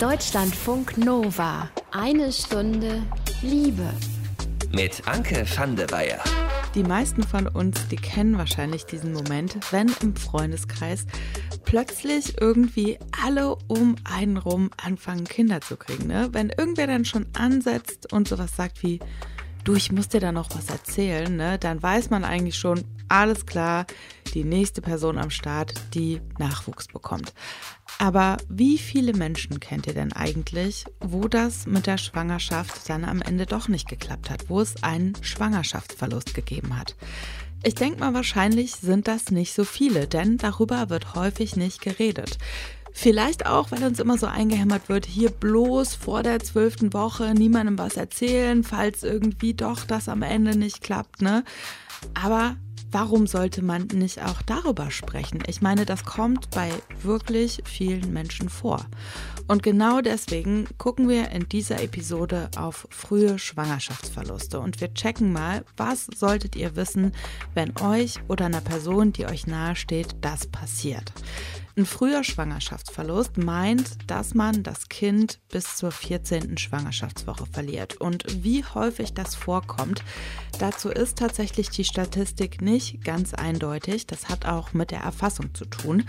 Deutschlandfunk 0.00 0.98
Nova. 0.98 1.70
Eine 1.90 2.30
Stunde 2.30 3.02
Liebe. 3.40 3.88
Mit 4.70 5.08
Anke 5.08 5.46
van 5.56 5.74
der 5.74 5.90
Weyer. 5.90 6.22
Die 6.74 6.82
meisten 6.82 7.22
von 7.22 7.48
uns, 7.48 7.88
die 7.88 7.96
kennen 7.96 8.36
wahrscheinlich 8.36 8.84
diesen 8.84 9.14
Moment, 9.14 9.56
wenn 9.72 9.90
im 10.02 10.14
Freundeskreis 10.14 11.06
plötzlich 11.64 12.38
irgendwie 12.38 12.98
alle 13.24 13.56
um 13.68 13.96
einen 14.04 14.36
rum 14.36 14.68
anfangen, 14.76 15.24
Kinder 15.24 15.62
zu 15.62 15.78
kriegen. 15.78 16.08
Ne? 16.08 16.28
Wenn 16.32 16.50
irgendwer 16.50 16.88
dann 16.88 17.06
schon 17.06 17.24
ansetzt 17.32 18.12
und 18.12 18.28
sowas 18.28 18.54
sagt 18.54 18.82
wie, 18.82 19.00
du, 19.64 19.76
ich 19.76 19.92
muss 19.92 20.08
dir 20.08 20.20
da 20.20 20.30
noch 20.30 20.50
was 20.54 20.68
erzählen, 20.68 21.34
ne? 21.34 21.58
dann 21.58 21.82
weiß 21.82 22.10
man 22.10 22.22
eigentlich 22.22 22.58
schon, 22.58 22.84
alles 23.08 23.46
klar, 23.46 23.86
die 24.34 24.44
nächste 24.44 24.82
Person 24.82 25.16
am 25.16 25.30
Start, 25.30 25.72
die 25.94 26.20
Nachwuchs 26.38 26.86
bekommt. 26.88 27.32
Aber 27.98 28.36
wie 28.48 28.76
viele 28.76 29.14
Menschen 29.14 29.58
kennt 29.58 29.86
ihr 29.86 29.94
denn 29.94 30.12
eigentlich, 30.12 30.84
wo 31.00 31.28
das 31.28 31.66
mit 31.66 31.86
der 31.86 31.96
Schwangerschaft 31.96 32.88
dann 32.88 33.04
am 33.04 33.22
Ende 33.22 33.46
doch 33.46 33.68
nicht 33.68 33.88
geklappt 33.88 34.28
hat, 34.28 34.50
wo 34.50 34.60
es 34.60 34.82
einen 34.82 35.14
Schwangerschaftsverlust 35.22 36.34
gegeben 36.34 36.78
hat? 36.78 36.94
Ich 37.62 37.74
denke 37.74 38.00
mal, 38.00 38.12
wahrscheinlich 38.12 38.76
sind 38.76 39.08
das 39.08 39.30
nicht 39.30 39.54
so 39.54 39.64
viele, 39.64 40.06
denn 40.06 40.36
darüber 40.36 40.90
wird 40.90 41.14
häufig 41.14 41.56
nicht 41.56 41.80
geredet. 41.80 42.38
Vielleicht 42.92 43.46
auch, 43.46 43.70
weil 43.70 43.82
uns 43.84 43.98
immer 43.98 44.16
so 44.16 44.26
eingehämmert 44.26 44.88
wird, 44.88 45.04
hier 45.04 45.30
bloß 45.30 45.94
vor 45.94 46.22
der 46.22 46.40
zwölften 46.40 46.92
Woche 46.92 47.34
niemandem 47.34 47.78
was 47.78 47.96
erzählen, 47.96 48.62
falls 48.62 49.02
irgendwie 49.02 49.54
doch 49.54 49.84
das 49.84 50.08
am 50.08 50.22
Ende 50.22 50.56
nicht 50.56 50.82
klappt, 50.82 51.22
ne? 51.22 51.44
Aber 52.14 52.56
warum 52.90 53.26
sollte 53.26 53.62
man 53.62 53.88
nicht 53.92 54.22
auch 54.22 54.42
darüber 54.42 54.90
sprechen? 54.90 55.42
Ich 55.46 55.60
meine, 55.60 55.84
das 55.84 56.04
kommt 56.04 56.50
bei 56.50 56.70
wirklich 57.02 57.62
vielen 57.64 58.12
Menschen 58.12 58.48
vor. 58.48 58.86
Und 59.48 59.62
genau 59.62 60.00
deswegen 60.00 60.66
gucken 60.78 61.08
wir 61.08 61.30
in 61.30 61.48
dieser 61.48 61.82
Episode 61.82 62.50
auf 62.56 62.86
frühe 62.90 63.38
Schwangerschaftsverluste 63.38 64.58
und 64.58 64.80
wir 64.80 64.92
checken 64.94 65.32
mal, 65.32 65.64
was 65.76 66.06
solltet 66.16 66.56
ihr 66.56 66.74
wissen, 66.76 67.12
wenn 67.54 67.76
euch 67.80 68.16
oder 68.28 68.46
einer 68.46 68.60
Person, 68.60 69.12
die 69.12 69.26
euch 69.26 69.46
nahesteht, 69.46 70.16
das 70.20 70.46
passiert. 70.46 71.12
Ein 71.78 71.84
früher 71.84 72.24
Schwangerschaftsverlust 72.24 73.36
meint, 73.36 74.10
dass 74.10 74.32
man 74.32 74.62
das 74.62 74.88
Kind 74.88 75.40
bis 75.50 75.76
zur 75.76 75.90
14. 75.90 76.56
Schwangerschaftswoche 76.56 77.44
verliert. 77.44 78.00
Und 78.00 78.24
wie 78.42 78.64
häufig 78.64 79.12
das 79.12 79.34
vorkommt, 79.34 80.02
dazu 80.58 80.88
ist 80.88 81.18
tatsächlich 81.18 81.68
die 81.68 81.84
Statistik 81.84 82.62
nicht 82.62 83.04
ganz 83.04 83.34
eindeutig. 83.34 84.06
Das 84.06 84.30
hat 84.30 84.46
auch 84.46 84.72
mit 84.72 84.90
der 84.90 85.00
Erfassung 85.00 85.54
zu 85.54 85.66
tun. 85.66 86.04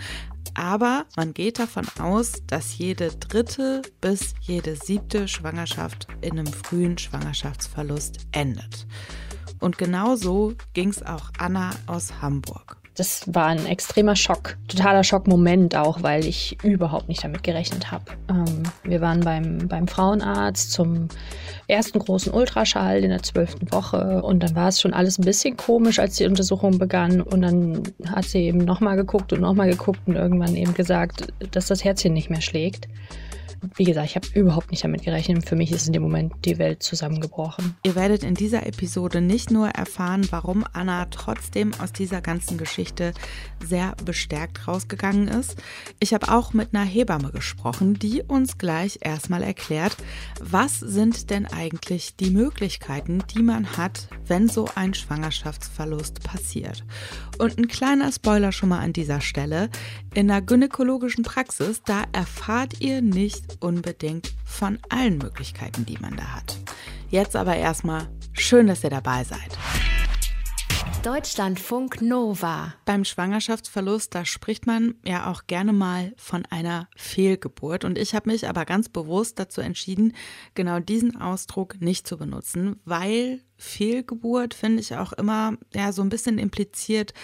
Aber 0.54 1.04
man 1.16 1.34
geht 1.34 1.58
davon 1.58 1.86
aus, 2.00 2.32
dass 2.46 2.78
jede 2.78 3.10
dritte 3.10 3.82
bis 4.00 4.34
jede 4.40 4.74
siebte 4.74 5.28
Schwangerschaft 5.28 6.08
in 6.22 6.38
einem 6.38 6.46
frühen 6.46 6.96
Schwangerschaftsverlust 6.96 8.20
endet. 8.32 8.86
Und 9.60 9.76
genau 9.76 10.16
so 10.16 10.54
ging 10.72 10.88
es 10.88 11.02
auch 11.02 11.30
Anna 11.36 11.72
aus 11.86 12.22
Hamburg 12.22 12.78
das 12.98 13.22
war 13.32 13.46
ein 13.46 13.64
extremer 13.66 14.16
Schock, 14.16 14.56
totaler 14.66 15.04
Schockmoment 15.04 15.76
auch, 15.76 16.02
weil 16.02 16.26
ich 16.26 16.58
überhaupt 16.64 17.08
nicht 17.08 17.22
damit 17.22 17.44
gerechnet 17.44 17.92
habe. 17.92 18.04
Ähm, 18.28 18.64
wir 18.82 19.00
waren 19.00 19.20
beim, 19.20 19.68
beim 19.68 19.86
Frauenarzt 19.86 20.72
zum 20.72 21.08
ersten 21.68 22.00
großen 22.00 22.32
Ultraschall 22.32 23.04
in 23.04 23.10
der 23.10 23.22
zwölften 23.22 23.70
Woche 23.70 24.22
und 24.22 24.42
dann 24.42 24.56
war 24.56 24.68
es 24.68 24.80
schon 24.80 24.94
alles 24.94 25.18
ein 25.18 25.24
bisschen 25.24 25.56
komisch, 25.56 25.98
als 25.98 26.16
die 26.16 26.26
Untersuchung 26.26 26.78
begann 26.78 27.20
und 27.20 27.42
dann 27.42 27.82
hat 28.10 28.24
sie 28.24 28.40
eben 28.40 28.58
nochmal 28.58 28.96
geguckt 28.96 29.32
und 29.32 29.42
nochmal 29.42 29.70
geguckt 29.70 30.00
und 30.06 30.16
irgendwann 30.16 30.56
eben 30.56 30.74
gesagt, 30.74 31.32
dass 31.52 31.66
das 31.66 31.84
Herzchen 31.84 32.14
nicht 32.14 32.30
mehr 32.30 32.40
schlägt 32.40 32.88
wie 33.76 33.84
gesagt, 33.84 34.08
ich 34.10 34.16
habe 34.16 34.28
überhaupt 34.34 34.70
nicht 34.70 34.84
damit 34.84 35.02
gerechnet. 35.02 35.48
Für 35.48 35.56
mich 35.56 35.72
ist 35.72 35.86
in 35.86 35.92
dem 35.92 36.02
Moment 36.02 36.32
die 36.44 36.58
Welt 36.58 36.82
zusammengebrochen. 36.82 37.76
Ihr 37.82 37.94
werdet 37.94 38.22
in 38.22 38.34
dieser 38.34 38.66
Episode 38.66 39.20
nicht 39.20 39.50
nur 39.50 39.68
erfahren, 39.68 40.26
warum 40.30 40.64
Anna 40.72 41.06
trotzdem 41.06 41.72
aus 41.80 41.92
dieser 41.92 42.20
ganzen 42.20 42.58
Geschichte 42.58 43.12
sehr 43.64 43.94
bestärkt 44.04 44.68
rausgegangen 44.68 45.28
ist. 45.28 45.56
Ich 46.00 46.14
habe 46.14 46.32
auch 46.32 46.52
mit 46.52 46.74
einer 46.74 46.84
Hebamme 46.84 47.30
gesprochen, 47.30 47.94
die 47.94 48.22
uns 48.22 48.58
gleich 48.58 48.98
erstmal 49.02 49.42
erklärt, 49.42 49.96
was 50.40 50.78
sind 50.78 51.30
denn 51.30 51.46
eigentlich 51.46 52.16
die 52.16 52.30
Möglichkeiten, 52.30 53.22
die 53.34 53.42
man 53.42 53.76
hat, 53.76 54.08
wenn 54.26 54.48
so 54.48 54.68
ein 54.74 54.94
Schwangerschaftsverlust 54.94 56.22
passiert. 56.22 56.84
Und 57.38 57.58
ein 57.58 57.68
kleiner 57.68 58.12
Spoiler 58.12 58.52
schon 58.52 58.68
mal 58.68 58.80
an 58.80 58.92
dieser 58.92 59.20
Stelle. 59.20 59.70
In 60.14 60.28
der 60.28 60.42
gynäkologischen 60.42 61.24
Praxis, 61.24 61.82
da 61.84 62.04
erfahrt 62.12 62.80
ihr 62.80 63.02
nicht 63.02 63.47
unbedingt 63.60 64.34
von 64.44 64.78
allen 64.88 65.18
Möglichkeiten, 65.18 65.86
die 65.86 65.98
man 65.98 66.16
da 66.16 66.34
hat. 66.34 66.58
Jetzt 67.10 67.36
aber 67.36 67.56
erstmal 67.56 68.08
schön, 68.32 68.66
dass 68.66 68.84
ihr 68.84 68.90
dabei 68.90 69.24
seid. 69.24 69.58
Deutschlandfunk 71.02 72.02
Nova. 72.02 72.74
Beim 72.84 73.04
Schwangerschaftsverlust, 73.04 74.14
da 74.14 74.24
spricht 74.24 74.66
man 74.66 74.96
ja 75.04 75.30
auch 75.30 75.46
gerne 75.46 75.72
mal 75.72 76.12
von 76.16 76.44
einer 76.46 76.88
Fehlgeburt. 76.96 77.84
Und 77.84 77.96
ich 77.96 78.14
habe 78.14 78.30
mich 78.30 78.48
aber 78.48 78.64
ganz 78.64 78.88
bewusst 78.88 79.38
dazu 79.38 79.60
entschieden, 79.60 80.14
genau 80.54 80.80
diesen 80.80 81.16
Ausdruck 81.20 81.80
nicht 81.80 82.06
zu 82.06 82.18
benutzen, 82.18 82.80
weil 82.84 83.40
Fehlgeburt 83.56 84.54
finde 84.54 84.80
ich 84.80 84.96
auch 84.96 85.12
immer 85.12 85.56
ja 85.72 85.92
so 85.92 86.02
ein 86.02 86.08
bisschen 86.08 86.36
impliziert, 86.36 87.14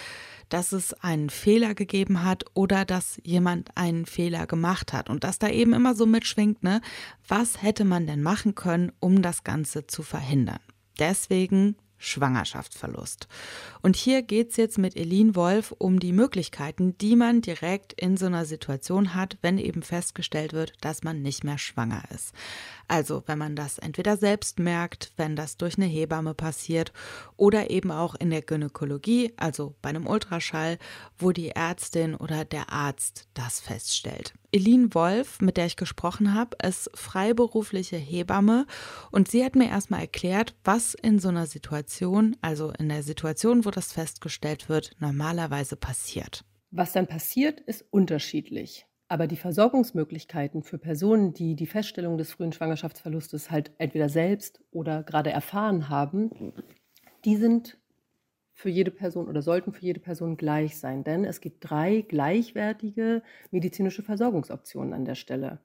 dass 0.49 0.71
es 0.71 0.93
einen 0.93 1.29
Fehler 1.29 1.75
gegeben 1.75 2.23
hat 2.23 2.45
oder 2.53 2.85
dass 2.85 3.19
jemand 3.23 3.75
einen 3.75 4.05
Fehler 4.05 4.47
gemacht 4.47 4.93
hat 4.93 5.09
und 5.09 5.23
dass 5.23 5.39
da 5.39 5.49
eben 5.49 5.73
immer 5.73 5.95
so 5.95 6.05
mitschwingt, 6.05 6.63
ne, 6.63 6.81
was 7.27 7.61
hätte 7.61 7.85
man 7.85 8.07
denn 8.07 8.21
machen 8.21 8.55
können, 8.55 8.91
um 8.99 9.21
das 9.21 9.43
Ganze 9.43 9.87
zu 9.87 10.03
verhindern. 10.03 10.59
Deswegen 10.99 11.75
Schwangerschaftsverlust. 12.05 13.27
Und 13.81 13.95
hier 13.95 14.21
geht 14.21 14.51
es 14.51 14.57
jetzt 14.57 14.77
mit 14.77 14.95
Elin 14.95 15.35
Wolf 15.35 15.73
um 15.77 15.99
die 15.99 16.13
Möglichkeiten, 16.13 16.97
die 16.97 17.15
man 17.15 17.41
direkt 17.41 17.93
in 17.93 18.17
so 18.17 18.27
einer 18.27 18.45
Situation 18.45 19.15
hat, 19.15 19.37
wenn 19.41 19.57
eben 19.57 19.81
festgestellt 19.81 20.53
wird, 20.53 20.73
dass 20.81 21.03
man 21.03 21.21
nicht 21.21 21.43
mehr 21.43 21.57
schwanger 21.57 22.03
ist. 22.13 22.33
Also 22.87 23.23
wenn 23.25 23.39
man 23.39 23.55
das 23.55 23.79
entweder 23.79 24.17
selbst 24.17 24.59
merkt, 24.59 25.11
wenn 25.17 25.35
das 25.35 25.57
durch 25.57 25.77
eine 25.77 25.87
Hebamme 25.87 26.33
passiert 26.33 26.93
oder 27.35 27.69
eben 27.69 27.91
auch 27.91 28.15
in 28.15 28.29
der 28.29 28.41
Gynäkologie, 28.41 29.33
also 29.37 29.75
bei 29.81 29.89
einem 29.89 30.07
Ultraschall, 30.07 30.77
wo 31.17 31.31
die 31.31 31.49
Ärztin 31.49 32.15
oder 32.15 32.45
der 32.45 32.71
Arzt 32.71 33.27
das 33.33 33.59
feststellt. 33.59 34.33
Elin 34.55 34.93
Wolf, 34.93 35.41
mit 35.41 35.57
der 35.57 35.65
ich 35.65 35.75
gesprochen 35.75 36.33
habe, 36.33 36.55
ist 36.65 36.89
freiberufliche 36.93 37.97
Hebamme 37.97 38.65
und 39.11 39.27
sie 39.27 39.43
hat 39.43 39.57
mir 39.57 39.67
erstmal 39.67 39.99
erklärt, 39.99 40.55
was 40.63 40.93
in 40.93 41.19
so 41.19 41.27
einer 41.27 41.45
Situation, 41.45 42.37
also 42.41 42.71
in 42.79 42.87
der 42.87 43.03
Situation, 43.03 43.65
wo 43.65 43.71
das 43.71 43.91
festgestellt 43.91 44.69
wird, 44.69 44.91
normalerweise 44.99 45.75
passiert. 45.75 46.45
Was 46.71 46.93
dann 46.93 47.05
passiert, 47.05 47.59
ist 47.59 47.83
unterschiedlich. 47.91 48.87
Aber 49.09 49.27
die 49.27 49.35
Versorgungsmöglichkeiten 49.35 50.63
für 50.63 50.77
Personen, 50.77 51.33
die 51.33 51.57
die 51.57 51.67
Feststellung 51.67 52.17
des 52.17 52.31
frühen 52.31 52.53
Schwangerschaftsverlustes 52.53 53.51
halt 53.51 53.73
entweder 53.77 54.07
selbst 54.07 54.61
oder 54.71 55.03
gerade 55.03 55.31
erfahren 55.31 55.89
haben, 55.89 56.53
die 57.25 57.35
sind 57.35 57.77
für 58.55 58.69
jede 58.69 58.89
Person 58.89 59.27
oder 59.27 59.41
sollten 59.41 59.73
für 59.73 59.83
jede 59.83 59.99
Person 59.99 60.37
gleich 60.37 60.79
sein. 60.79 61.03
Denn 61.03 61.25
es 61.25 61.41
gibt 61.41 61.69
drei 61.69 62.01
gleichwertige 62.01 63.21
medizinische 63.51 64.01
Versorgungsoptionen 64.01 64.93
an 64.93 65.03
der 65.05 65.15
Stelle. 65.15 65.59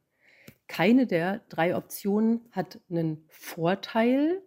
Keine 0.67 1.07
der 1.07 1.41
drei 1.49 1.77
Optionen 1.77 2.41
hat 2.51 2.81
einen 2.91 3.25
Vorteil. 3.29 4.43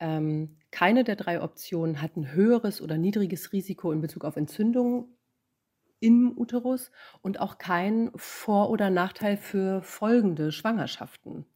Ähm, 0.00 0.56
keine 0.72 1.04
der 1.04 1.14
drei 1.14 1.40
Optionen 1.40 2.02
hat 2.02 2.16
ein 2.16 2.32
höheres 2.32 2.82
oder 2.82 2.98
niedriges 2.98 3.52
Risiko 3.52 3.92
in 3.92 4.00
Bezug 4.00 4.24
auf 4.24 4.36
Entzündungen 4.36 5.16
im 6.00 6.36
Uterus 6.36 6.90
und 7.22 7.40
auch 7.40 7.58
kein 7.58 8.10
Vor- 8.16 8.70
oder 8.70 8.90
Nachteil 8.90 9.36
für 9.36 9.82
folgende 9.82 10.50
Schwangerschaften. 10.50 11.46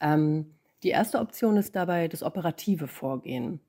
Ähm, 0.00 0.54
die 0.82 0.90
erste 0.90 1.18
Option 1.18 1.58
ist 1.58 1.76
dabei 1.76 2.08
das 2.08 2.22
operative 2.22 2.88
Vorgehen. 2.88 3.60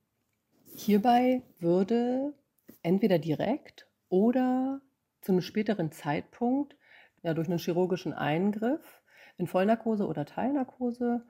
Hierbei 0.84 1.44
würde 1.60 2.34
entweder 2.82 3.20
direkt 3.20 3.88
oder 4.10 4.82
zu 5.22 5.32
einem 5.32 5.42
späteren 5.42 5.92
Zeitpunkt 5.92 6.76
ja, 7.22 7.36
durch 7.36 7.48
einen 7.48 7.60
chirurgischen 7.60 8.14
Eingriff 8.14 9.04
in 9.38 9.46
Vollnarkose 9.46 10.08
oder 10.08 10.26
Teilnarkose 10.26 11.24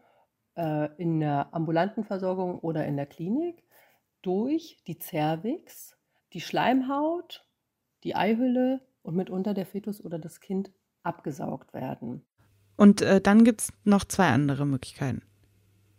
äh, 0.55 0.87
in 0.95 1.19
der 1.19 1.53
ambulanten 1.53 2.05
Versorgung 2.05 2.59
oder 2.59 2.85
in 2.85 2.95
der 2.95 3.07
Klinik 3.07 3.61
durch 4.21 4.81
die 4.87 4.99
Cervix 4.99 5.97
die 6.31 6.39
Schleimhaut 6.39 7.45
die 8.05 8.15
Eihülle 8.15 8.79
und 9.03 9.17
mitunter 9.17 9.53
der 9.53 9.65
Fetus 9.65 10.03
oder 10.03 10.17
das 10.17 10.39
Kind 10.39 10.71
abgesaugt 11.03 11.73
werden. 11.73 12.25
Und 12.77 13.01
äh, 13.01 13.19
dann 13.19 13.43
gibt 13.43 13.61
es 13.61 13.73
noch 13.83 14.05
zwei 14.05 14.29
andere 14.29 14.65
Möglichkeiten. 14.65 15.23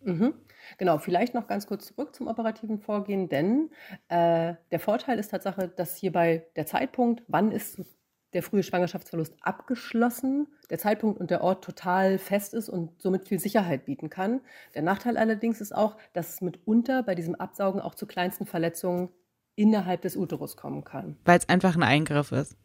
Mhm. 0.04 0.32
Genau, 0.78 0.98
vielleicht 0.98 1.34
noch 1.34 1.46
ganz 1.46 1.66
kurz 1.66 1.86
zurück 1.86 2.14
zum 2.14 2.26
operativen 2.26 2.78
Vorgehen, 2.78 3.28
denn 3.28 3.70
äh, 4.08 4.54
der 4.70 4.80
Vorteil 4.80 5.18
ist 5.18 5.30
Tatsache, 5.30 5.68
dass 5.68 5.96
hierbei 5.96 6.46
der 6.56 6.66
Zeitpunkt, 6.66 7.22
wann 7.28 7.52
ist 7.52 7.80
der 8.32 8.42
frühe 8.42 8.62
Schwangerschaftsverlust 8.62 9.36
abgeschlossen, 9.42 10.46
der 10.70 10.78
Zeitpunkt 10.78 11.20
und 11.20 11.30
der 11.30 11.42
Ort 11.42 11.64
total 11.64 12.18
fest 12.18 12.54
ist 12.54 12.68
und 12.68 13.00
somit 13.00 13.28
viel 13.28 13.38
Sicherheit 13.38 13.84
bieten 13.84 14.08
kann. 14.08 14.40
Der 14.74 14.82
Nachteil 14.82 15.16
allerdings 15.16 15.60
ist 15.60 15.74
auch, 15.74 15.96
dass 16.12 16.34
es 16.34 16.40
mitunter 16.40 17.02
bei 17.02 17.14
diesem 17.14 17.34
Absaugen 17.34 17.80
auch 17.80 17.94
zu 17.94 18.06
kleinsten 18.06 18.46
Verletzungen 18.46 19.10
innerhalb 19.54 20.02
des 20.02 20.16
Uterus 20.16 20.56
kommen 20.56 20.84
kann. 20.84 21.18
Weil 21.24 21.38
es 21.38 21.48
einfach 21.48 21.76
ein 21.76 21.82
Eingriff 21.82 22.32
ist. 22.32 22.56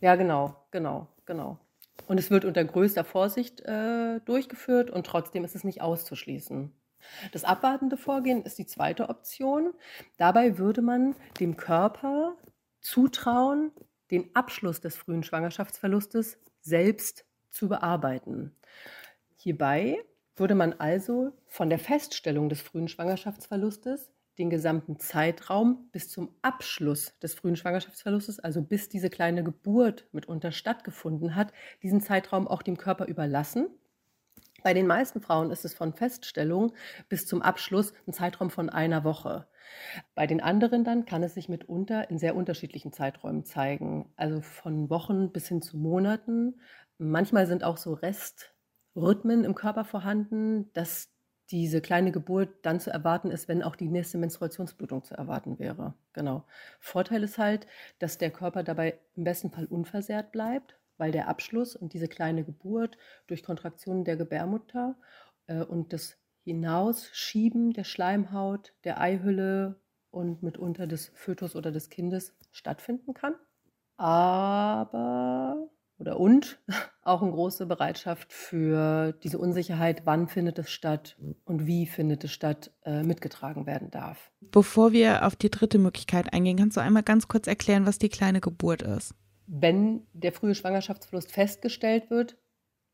Ja, 0.00 0.14
genau, 0.16 0.56
genau, 0.70 1.08
genau. 1.24 1.58
Und 2.06 2.18
es 2.18 2.30
wird 2.30 2.44
unter 2.44 2.64
größter 2.64 3.04
Vorsicht 3.04 3.60
äh, 3.62 4.20
durchgeführt 4.20 4.90
und 4.90 5.06
trotzdem 5.06 5.44
ist 5.44 5.56
es 5.56 5.64
nicht 5.64 5.80
auszuschließen. 5.80 6.72
Das 7.32 7.44
abwartende 7.44 7.96
Vorgehen 7.96 8.42
ist 8.42 8.58
die 8.58 8.66
zweite 8.66 9.08
Option. 9.08 9.72
Dabei 10.16 10.58
würde 10.58 10.82
man 10.82 11.14
dem 11.40 11.56
Körper 11.56 12.36
zutrauen, 12.80 13.72
den 14.10 14.34
Abschluss 14.34 14.80
des 14.80 14.96
frühen 14.96 15.22
Schwangerschaftsverlustes 15.22 16.38
selbst 16.60 17.26
zu 17.50 17.68
bearbeiten. 17.68 18.54
Hierbei 19.36 20.04
würde 20.36 20.54
man 20.54 20.74
also 20.74 21.32
von 21.46 21.68
der 21.68 21.78
Feststellung 21.78 22.48
des 22.48 22.60
frühen 22.60 22.88
Schwangerschaftsverlustes 22.88 24.12
den 24.38 24.50
gesamten 24.50 24.98
Zeitraum 24.98 25.88
bis 25.90 26.08
zum 26.08 26.34
Abschluss 26.42 27.18
des 27.18 27.34
frühen 27.34 27.56
Schwangerschaftsverlustes, 27.56 28.38
also 28.38 28.62
bis 28.62 28.88
diese 28.88 29.10
kleine 29.10 29.42
Geburt 29.42 30.06
mitunter 30.12 30.52
stattgefunden 30.52 31.34
hat, 31.34 31.52
diesen 31.82 32.00
Zeitraum 32.00 32.46
auch 32.46 32.62
dem 32.62 32.76
Körper 32.76 33.06
überlassen. 33.06 33.68
Bei 34.62 34.74
den 34.74 34.86
meisten 34.86 35.20
Frauen 35.20 35.50
ist 35.50 35.64
es 35.64 35.74
von 35.74 35.92
Feststellung 35.92 36.72
bis 37.08 37.26
zum 37.26 37.42
Abschluss 37.42 37.92
ein 38.06 38.12
Zeitraum 38.12 38.50
von 38.50 38.68
einer 38.70 39.04
Woche. 39.04 39.46
Bei 40.14 40.26
den 40.26 40.40
anderen 40.40 40.84
dann 40.84 41.04
kann 41.04 41.22
es 41.22 41.34
sich 41.34 41.48
mitunter 41.48 42.10
in 42.10 42.18
sehr 42.18 42.34
unterschiedlichen 42.34 42.92
Zeiträumen 42.92 43.44
zeigen, 43.44 44.12
also 44.16 44.40
von 44.40 44.90
Wochen 44.90 45.30
bis 45.32 45.48
hin 45.48 45.62
zu 45.62 45.76
Monaten. 45.76 46.60
Manchmal 46.98 47.46
sind 47.46 47.62
auch 47.64 47.76
so 47.76 47.94
Restrhythmen 47.94 49.44
im 49.44 49.54
Körper 49.54 49.84
vorhanden, 49.84 50.72
dass 50.72 51.10
diese 51.50 51.80
kleine 51.80 52.12
Geburt 52.12 52.50
dann 52.62 52.80
zu 52.80 52.90
erwarten 52.90 53.30
ist, 53.30 53.48
wenn 53.48 53.62
auch 53.62 53.76
die 53.76 53.88
nächste 53.88 54.18
Menstruationsblutung 54.18 55.04
zu 55.04 55.14
erwarten 55.14 55.58
wäre. 55.58 55.94
Genau. 56.12 56.46
Vorteil 56.80 57.22
ist 57.22 57.38
halt, 57.38 57.66
dass 57.98 58.18
der 58.18 58.30
Körper 58.30 58.62
dabei 58.62 58.98
im 59.14 59.24
besten 59.24 59.50
Fall 59.50 59.66
unversehrt 59.66 60.32
bleibt, 60.32 60.77
weil 60.98 61.12
der 61.12 61.28
Abschluss 61.28 61.74
und 61.76 61.94
diese 61.94 62.08
kleine 62.08 62.44
Geburt 62.44 62.98
durch 63.26 63.42
Kontraktionen 63.42 64.04
der 64.04 64.16
Gebärmutter 64.16 64.96
äh, 65.46 65.62
und 65.62 65.92
das 65.92 66.18
Hinausschieben 66.44 67.72
der 67.72 67.84
Schleimhaut, 67.84 68.72
der 68.84 69.00
Eihülle 69.00 69.80
und 70.10 70.42
mitunter 70.42 70.86
des 70.86 71.08
Fötus 71.14 71.56
oder 71.56 71.72
des 71.72 71.90
Kindes 71.90 72.36
stattfinden 72.52 73.14
kann. 73.14 73.34
Aber 73.96 75.68
oder 75.98 76.18
und 76.18 76.60
auch 77.02 77.22
eine 77.22 77.32
große 77.32 77.66
Bereitschaft 77.66 78.32
für 78.32 79.12
diese 79.24 79.38
Unsicherheit, 79.38 80.02
wann 80.04 80.28
findet 80.28 80.58
es 80.58 80.70
statt 80.70 81.18
und 81.44 81.66
wie 81.66 81.86
findet 81.86 82.24
es 82.24 82.32
statt, 82.32 82.70
äh, 82.84 83.02
mitgetragen 83.02 83.66
werden 83.66 83.90
darf. 83.90 84.30
Bevor 84.40 84.92
wir 84.92 85.26
auf 85.26 85.36
die 85.36 85.50
dritte 85.50 85.78
Möglichkeit 85.78 86.32
eingehen, 86.32 86.56
kannst 86.56 86.76
du 86.76 86.80
einmal 86.80 87.02
ganz 87.02 87.28
kurz 87.28 87.46
erklären, 87.46 87.86
was 87.86 87.98
die 87.98 88.08
kleine 88.08 88.40
Geburt 88.40 88.82
ist? 88.82 89.14
Wenn 89.50 90.06
der 90.12 90.32
frühe 90.32 90.54
Schwangerschaftsverlust 90.54 91.32
festgestellt 91.32 92.10
wird, 92.10 92.36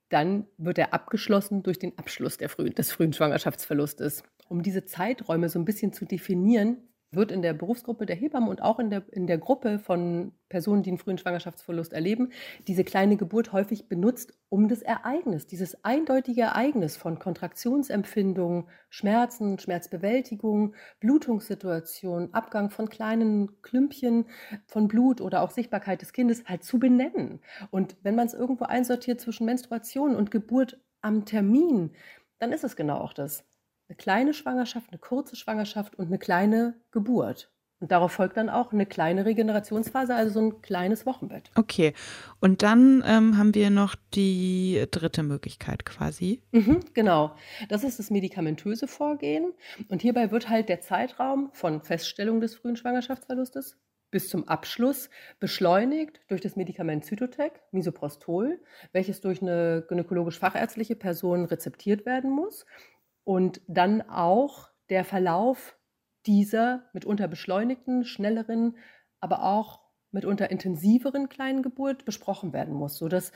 dann 0.08 0.46
wird 0.56 0.78
er 0.78 0.94
abgeschlossen 0.94 1.64
durch 1.64 1.80
den 1.80 1.98
Abschluss 1.98 2.36
frühen, 2.36 2.74
des 2.74 2.92
frühen 2.92 3.12
Schwangerschaftsverlustes. 3.12 4.22
Um 4.48 4.62
diese 4.62 4.84
Zeiträume 4.84 5.48
so 5.48 5.58
ein 5.58 5.64
bisschen 5.64 5.92
zu 5.92 6.04
definieren, 6.04 6.93
wird 7.14 7.32
in 7.32 7.42
der 7.42 7.52
Berufsgruppe 7.52 8.06
der 8.06 8.16
Hebammen 8.16 8.48
und 8.48 8.62
auch 8.62 8.78
in 8.78 8.90
der, 8.90 9.02
in 9.12 9.26
der 9.26 9.38
Gruppe 9.38 9.78
von 9.78 10.32
Personen, 10.48 10.82
die 10.82 10.90
einen 10.90 10.98
frühen 10.98 11.18
Schwangerschaftsverlust 11.18 11.92
erleben, 11.92 12.30
diese 12.68 12.84
kleine 12.84 13.16
Geburt 13.16 13.52
häufig 13.52 13.88
benutzt, 13.88 14.32
um 14.48 14.68
das 14.68 14.82
Ereignis, 14.82 15.46
dieses 15.46 15.84
eindeutige 15.84 16.42
Ereignis 16.42 16.96
von 16.96 17.18
Kontraktionsempfindungen, 17.18 18.68
Schmerzen, 18.88 19.58
Schmerzbewältigung, 19.58 20.74
Blutungssituation, 21.00 22.32
Abgang 22.32 22.70
von 22.70 22.88
kleinen 22.88 23.62
Klümpchen 23.62 24.26
von 24.66 24.88
Blut 24.88 25.20
oder 25.20 25.42
auch 25.42 25.50
Sichtbarkeit 25.50 26.02
des 26.02 26.12
Kindes 26.12 26.44
halt 26.46 26.62
zu 26.62 26.78
benennen. 26.78 27.40
Und 27.70 27.96
wenn 28.02 28.14
man 28.14 28.26
es 28.26 28.34
irgendwo 28.34 28.64
einsortiert 28.64 29.20
zwischen 29.20 29.46
Menstruation 29.46 30.14
und 30.14 30.30
Geburt 30.30 30.80
am 31.00 31.24
Termin, 31.24 31.90
dann 32.38 32.52
ist 32.52 32.64
es 32.64 32.76
genau 32.76 32.98
auch 32.98 33.12
das 33.12 33.44
eine 33.94 34.02
kleine 34.02 34.34
Schwangerschaft, 34.34 34.90
eine 34.90 34.98
kurze 34.98 35.36
Schwangerschaft 35.36 35.94
und 35.96 36.06
eine 36.06 36.18
kleine 36.18 36.74
Geburt. 36.90 37.50
Und 37.80 37.92
darauf 37.92 38.12
folgt 38.12 38.36
dann 38.36 38.48
auch 38.48 38.72
eine 38.72 38.86
kleine 38.86 39.26
Regenerationsphase, 39.26 40.14
also 40.14 40.32
so 40.32 40.40
ein 40.40 40.62
kleines 40.62 41.04
Wochenbett. 41.06 41.50
Okay. 41.54 41.92
Und 42.40 42.62
dann 42.62 43.04
ähm, 43.06 43.36
haben 43.36 43.54
wir 43.54 43.68
noch 43.70 43.94
die 44.14 44.84
dritte 44.90 45.22
Möglichkeit 45.22 45.84
quasi. 45.84 46.40
Mhm, 46.52 46.80
genau. 46.94 47.34
Das 47.68 47.84
ist 47.84 47.98
das 47.98 48.10
medikamentöse 48.10 48.88
Vorgehen. 48.88 49.52
Und 49.88 50.02
hierbei 50.02 50.30
wird 50.30 50.48
halt 50.48 50.68
der 50.68 50.80
Zeitraum 50.80 51.50
von 51.52 51.82
Feststellung 51.82 52.40
des 52.40 52.54
frühen 52.54 52.76
Schwangerschaftsverlustes 52.76 53.76
bis 54.10 54.28
zum 54.28 54.46
Abschluss 54.46 55.10
beschleunigt 55.40 56.20
durch 56.28 56.40
das 56.40 56.54
Medikament 56.54 57.04
Zytotec, 57.04 57.60
Misoprostol, 57.72 58.60
welches 58.92 59.20
durch 59.20 59.42
eine 59.42 59.84
gynäkologisch-fachärztliche 59.88 60.94
Person 60.94 61.44
rezeptiert 61.46 62.06
werden 62.06 62.30
muss 62.30 62.64
und 63.24 63.60
dann 63.66 64.02
auch 64.02 64.68
der 64.90 65.04
Verlauf 65.04 65.76
dieser 66.26 66.84
mitunter 66.92 67.28
beschleunigten, 67.28 68.04
schnelleren, 68.04 68.76
aber 69.20 69.42
auch 69.44 69.80
mitunter 70.10 70.50
intensiveren 70.50 71.28
kleinen 71.28 71.62
Geburt 71.62 72.04
besprochen 72.04 72.52
werden 72.52 72.72
muss, 72.74 72.96
sodass 72.96 73.32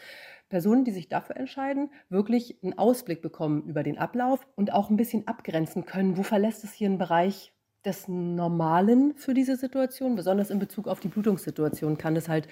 Personen, 0.49 0.85
die 0.85 0.93
sich 0.93 1.09
dafür 1.09 1.37
entscheiden, 1.37 1.91
wirklich 2.09 2.63
einen 2.63 2.79
Ausblick 2.79 3.21
bekommen 3.21 3.65
über 3.65 3.83
den 3.83 3.99
Ablauf 3.99 4.47
und 4.55 4.73
auch 4.73 4.89
ein 4.89 4.97
bisschen 4.97 5.27
abgrenzen 5.27 5.85
können, 5.85 6.17
wo 6.17 6.23
verlässt 6.23 6.65
es 6.65 6.73
hier 6.73 6.89
einen 6.89 6.99
Bereich 6.99 7.53
des 7.85 8.09
Normalen 8.09 9.15
für 9.17 9.35
diese 9.35 9.57
Situation, 9.57 10.15
besonders 10.15 10.51
in 10.51 10.59
Bezug 10.59 10.89
auf 10.89 11.01
die 11.01 11.09
Blutungssituation 11.09 11.99
kann 11.99 12.17
es 12.17 12.29
halt 12.29 12.49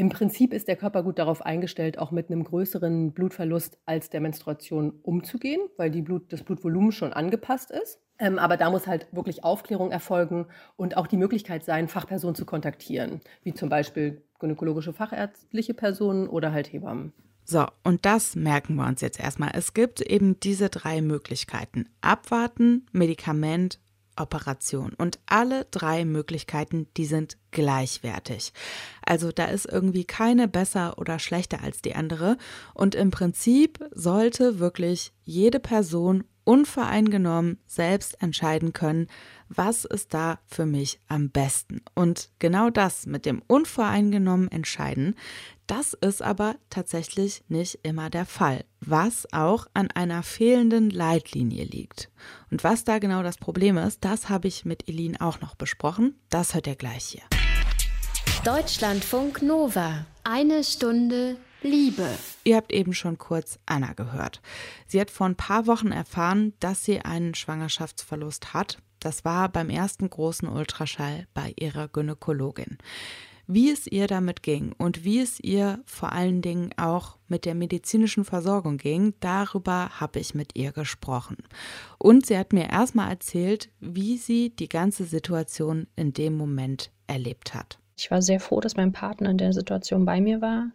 im 0.00 0.08
Prinzip 0.08 0.54
ist 0.54 0.66
der 0.66 0.76
Körper 0.76 1.02
gut 1.02 1.18
darauf 1.18 1.44
eingestellt, 1.44 1.98
auch 1.98 2.10
mit 2.10 2.30
einem 2.30 2.42
größeren 2.42 3.12
Blutverlust 3.12 3.76
als 3.84 4.08
der 4.08 4.22
Menstruation 4.22 4.94
umzugehen, 5.02 5.60
weil 5.76 5.90
Blut, 5.90 6.32
das 6.32 6.42
Blutvolumen 6.42 6.90
schon 6.90 7.12
angepasst 7.12 7.70
ist. 7.70 8.00
Ähm, 8.18 8.38
aber 8.38 8.56
da 8.56 8.70
muss 8.70 8.86
halt 8.86 9.08
wirklich 9.12 9.44
Aufklärung 9.44 9.90
erfolgen 9.90 10.46
und 10.76 10.96
auch 10.96 11.06
die 11.06 11.18
Möglichkeit 11.18 11.66
sein, 11.66 11.86
Fachpersonen 11.86 12.34
zu 12.34 12.46
kontaktieren, 12.46 13.20
wie 13.42 13.52
zum 13.52 13.68
Beispiel 13.68 14.22
gynäkologische 14.38 14.94
fachärztliche 14.94 15.74
Personen 15.74 16.28
oder 16.28 16.50
halt 16.50 16.72
Hebammen. 16.72 17.12
So, 17.44 17.66
und 17.84 18.06
das 18.06 18.36
merken 18.36 18.76
wir 18.76 18.86
uns 18.86 19.02
jetzt 19.02 19.20
erstmal. 19.20 19.50
Es 19.52 19.74
gibt 19.74 20.00
eben 20.00 20.40
diese 20.40 20.70
drei 20.70 21.02
Möglichkeiten. 21.02 21.90
Abwarten, 22.00 22.86
Medikament 22.92 23.80
Operation. 24.20 24.92
Und 24.96 25.18
alle 25.26 25.66
drei 25.70 26.04
Möglichkeiten, 26.04 26.86
die 26.96 27.06
sind 27.06 27.36
gleichwertig. 27.50 28.52
Also 29.04 29.32
da 29.32 29.46
ist 29.46 29.66
irgendwie 29.66 30.04
keine 30.04 30.48
besser 30.48 30.98
oder 30.98 31.18
schlechter 31.18 31.62
als 31.62 31.82
die 31.82 31.94
andere. 31.94 32.36
Und 32.74 32.94
im 32.94 33.10
Prinzip 33.10 33.84
sollte 33.92 34.58
wirklich 34.58 35.12
jede 35.24 35.60
Person 35.60 36.24
unvoreingenommen 36.44 37.58
selbst 37.66 38.20
entscheiden 38.22 38.72
können, 38.72 39.08
was 39.48 39.84
ist 39.84 40.14
da 40.14 40.38
für 40.46 40.66
mich 40.66 41.00
am 41.08 41.30
besten. 41.30 41.82
Und 41.94 42.30
genau 42.38 42.70
das 42.70 43.06
mit 43.06 43.26
dem 43.26 43.42
unvoreingenommen 43.46 44.50
entscheiden, 44.50 45.16
das 45.66 45.94
ist 45.94 46.22
aber 46.22 46.56
tatsächlich 46.68 47.44
nicht 47.48 47.80
immer 47.82 48.10
der 48.10 48.26
Fall, 48.26 48.64
was 48.80 49.32
auch 49.32 49.66
an 49.72 49.90
einer 49.90 50.22
fehlenden 50.22 50.90
Leitlinie 50.90 51.64
liegt. 51.64 52.10
Und 52.50 52.64
was 52.64 52.84
da 52.84 52.98
genau 52.98 53.22
das 53.22 53.38
Problem 53.38 53.76
ist, 53.76 54.04
das 54.04 54.28
habe 54.28 54.48
ich 54.48 54.64
mit 54.64 54.88
Elin 54.88 55.20
auch 55.20 55.40
noch 55.40 55.54
besprochen. 55.54 56.18
Das 56.28 56.54
hört 56.54 56.66
ihr 56.66 56.76
gleich 56.76 57.04
hier. 57.04 57.22
Deutschlandfunk 58.44 59.42
Nova. 59.42 60.06
Eine 60.24 60.64
Stunde 60.64 61.36
Liebe. 61.62 62.08
Ihr 62.44 62.56
habt 62.56 62.72
eben 62.72 62.94
schon 62.94 63.18
kurz 63.18 63.58
Anna 63.66 63.92
gehört. 63.92 64.40
Sie 64.86 65.00
hat 65.00 65.10
vor 65.10 65.26
ein 65.26 65.36
paar 65.36 65.66
Wochen 65.66 65.92
erfahren, 65.92 66.54
dass 66.60 66.84
sie 66.84 67.00
einen 67.00 67.34
Schwangerschaftsverlust 67.34 68.54
hat. 68.54 68.78
Das 68.98 69.24
war 69.24 69.48
beim 69.48 69.70
ersten 69.70 70.08
großen 70.08 70.48
Ultraschall 70.48 71.26
bei 71.34 71.54
ihrer 71.56 71.88
Gynäkologin 71.88 72.78
wie 73.52 73.72
es 73.72 73.88
ihr 73.88 74.06
damit 74.06 74.44
ging 74.44 74.72
und 74.78 75.02
wie 75.02 75.18
es 75.18 75.40
ihr 75.40 75.80
vor 75.84 76.12
allen 76.12 76.40
Dingen 76.40 76.70
auch 76.76 77.16
mit 77.26 77.44
der 77.44 77.56
medizinischen 77.56 78.24
Versorgung 78.24 78.76
ging, 78.76 79.14
darüber 79.18 79.88
habe 79.98 80.20
ich 80.20 80.36
mit 80.36 80.54
ihr 80.54 80.70
gesprochen. 80.70 81.36
Und 81.98 82.26
sie 82.26 82.38
hat 82.38 82.52
mir 82.52 82.70
erstmal 82.70 83.10
erzählt, 83.10 83.68
wie 83.80 84.18
sie 84.18 84.50
die 84.50 84.68
ganze 84.68 85.04
Situation 85.04 85.88
in 85.96 86.12
dem 86.12 86.36
Moment 86.36 86.92
erlebt 87.08 87.52
hat. 87.52 87.79
Ich 88.00 88.10
war 88.10 88.22
sehr 88.22 88.40
froh, 88.40 88.60
dass 88.60 88.76
mein 88.76 88.92
Partner 88.92 89.30
in 89.30 89.38
der 89.38 89.52
Situation 89.52 90.04
bei 90.04 90.20
mir 90.20 90.40
war. 90.40 90.70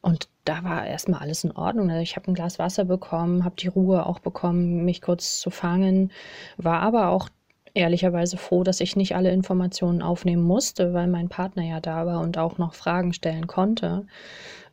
Und 0.00 0.28
da 0.44 0.64
war 0.64 0.86
erstmal 0.86 1.20
alles 1.20 1.44
in 1.44 1.52
Ordnung. 1.52 1.90
Also 1.90 2.02
ich 2.02 2.16
habe 2.16 2.30
ein 2.30 2.34
Glas 2.34 2.58
Wasser 2.58 2.84
bekommen, 2.84 3.44
habe 3.44 3.56
die 3.56 3.68
Ruhe 3.68 4.06
auch 4.06 4.18
bekommen, 4.18 4.84
mich 4.84 5.02
kurz 5.02 5.40
zu 5.40 5.50
fangen, 5.50 6.10
war 6.56 6.80
aber 6.80 7.08
auch 7.08 7.28
ehrlicherweise 7.74 8.36
froh, 8.36 8.64
dass 8.64 8.80
ich 8.80 8.96
nicht 8.96 9.14
alle 9.16 9.32
Informationen 9.32 10.00
aufnehmen 10.00 10.42
musste, 10.42 10.94
weil 10.94 11.08
mein 11.08 11.28
Partner 11.28 11.64
ja 11.64 11.80
da 11.80 12.06
war 12.06 12.20
und 12.20 12.38
auch 12.38 12.56
noch 12.56 12.74
Fragen 12.74 13.12
stellen 13.12 13.46
konnte. 13.46 14.06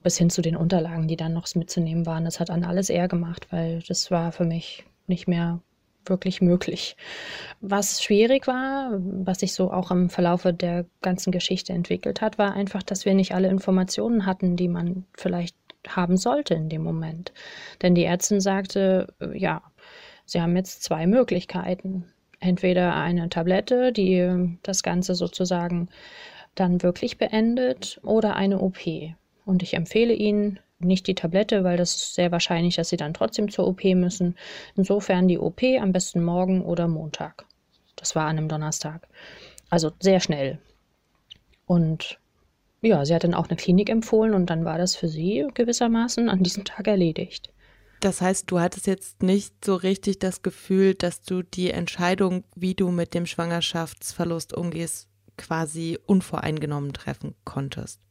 Bis 0.04 0.18
hin 0.18 0.30
zu 0.30 0.42
den 0.42 0.56
Unterlagen, 0.56 1.08
die 1.08 1.18
dann 1.18 1.34
noch 1.34 1.54
mitzunehmen 1.56 2.06
waren. 2.06 2.26
Das 2.26 2.40
hat 2.40 2.50
dann 2.50 2.64
alles 2.64 2.90
er 2.90 3.08
gemacht, 3.08 3.48
weil 3.52 3.84
das 3.88 4.12
war 4.12 4.32
für 4.32 4.46
mich 4.46 4.86
nicht 5.08 5.28
mehr 5.28 5.60
wirklich 6.06 6.42
möglich. 6.42 6.96
Was 7.60 8.04
schwierig 8.04 8.48
war, 8.48 8.92
was 9.00 9.40
sich 9.40 9.54
so 9.54 9.72
auch 9.72 9.92
im 9.92 10.10
Verlaufe 10.10 10.54
der 10.54 10.86
ganzen 11.02 11.32
Geschichte 11.32 11.74
entwickelt 11.74 12.22
hat, 12.22 12.38
war 12.38 12.54
einfach, 12.54 12.84
dass 12.84 13.06
wir 13.06 13.14
nicht 13.14 13.34
alle 13.34 13.50
Informationen 13.50 14.26
hatten, 14.26 14.56
die 14.56 14.68
man 14.68 15.06
vielleicht 15.14 15.56
haben 15.88 16.18
sollte 16.18 16.54
in 16.54 16.70
dem 16.70 16.84
Moment. 16.84 17.34
Denn 17.82 17.96
die 17.96 18.06
Ärztin 18.06 18.42
sagte, 18.42 19.14
ja, 19.34 19.62
Sie 20.26 20.42
haben 20.42 20.56
jetzt 20.56 20.84
zwei 20.84 21.08
Möglichkeiten. 21.08 22.06
Entweder 22.40 22.96
eine 22.96 23.30
Tablette, 23.30 23.92
die 23.92 24.58
das 24.64 24.82
Ganze 24.82 25.14
sozusagen 25.14 25.90
dann 26.56 26.82
wirklich 26.84 27.18
beendet, 27.18 28.00
oder 28.04 28.36
eine 28.36 28.60
OP. 28.60 28.80
Und 29.46 29.64
ich 29.64 29.74
empfehle 29.74 30.14
Ihnen, 30.14 30.60
nicht 30.86 31.08
die 31.08 31.16
Tablette, 31.16 31.64
weil 31.64 31.78
das 31.78 31.96
ist 31.96 32.16
sehr 32.16 32.32
wahrscheinlich, 32.32 32.76
dass 32.76 32.90
sie 32.90 32.98
dann 32.98 33.14
trotzdem 33.14 33.50
zur 33.50 33.68
OP 33.68 33.84
müssen. 33.84 34.36
Insofern 34.76 35.28
die 35.28 35.40
OP 35.40 35.62
am 35.80 35.92
besten 35.92 36.24
morgen 36.24 36.64
oder 36.64 36.88
Montag. 36.88 37.46
Das 37.96 38.16
war 38.16 38.26
an 38.26 38.38
einem 38.38 38.50
Donnerstag. 38.50 39.08
Also 39.70 39.92
sehr 40.00 40.20
schnell. 40.20 40.60
Und 41.66 42.20
ja, 42.82 43.06
sie 43.06 43.14
hat 43.14 43.24
dann 43.24 43.34
auch 43.34 43.48
eine 43.48 43.58
Klinik 43.58 43.90
empfohlen 43.90 44.34
und 44.34 44.50
dann 44.50 44.66
war 44.66 44.78
das 44.78 44.96
für 44.96 45.08
sie 45.08 45.48
gewissermaßen 45.54 46.30
an 46.30 46.44
diesem 46.44 46.66
Tag 46.66 46.88
erledigt. 46.88 47.52
Das 48.02 48.20
heißt, 48.20 48.50
du 48.50 48.60
hattest 48.60 48.88
jetzt 48.88 49.22
nicht 49.22 49.64
so 49.64 49.76
richtig 49.76 50.18
das 50.18 50.42
Gefühl, 50.42 50.96
dass 50.96 51.22
du 51.22 51.44
die 51.44 51.70
Entscheidung, 51.70 52.44
wie 52.56 52.74
du 52.74 52.90
mit 52.90 53.14
dem 53.14 53.28
Schwangerschaftsverlust 53.28 54.58
umgehst, 54.58 55.08
quasi 55.38 56.00
unvoreingenommen 56.08 56.94
treffen 56.94 57.36
konntest. 57.46 58.02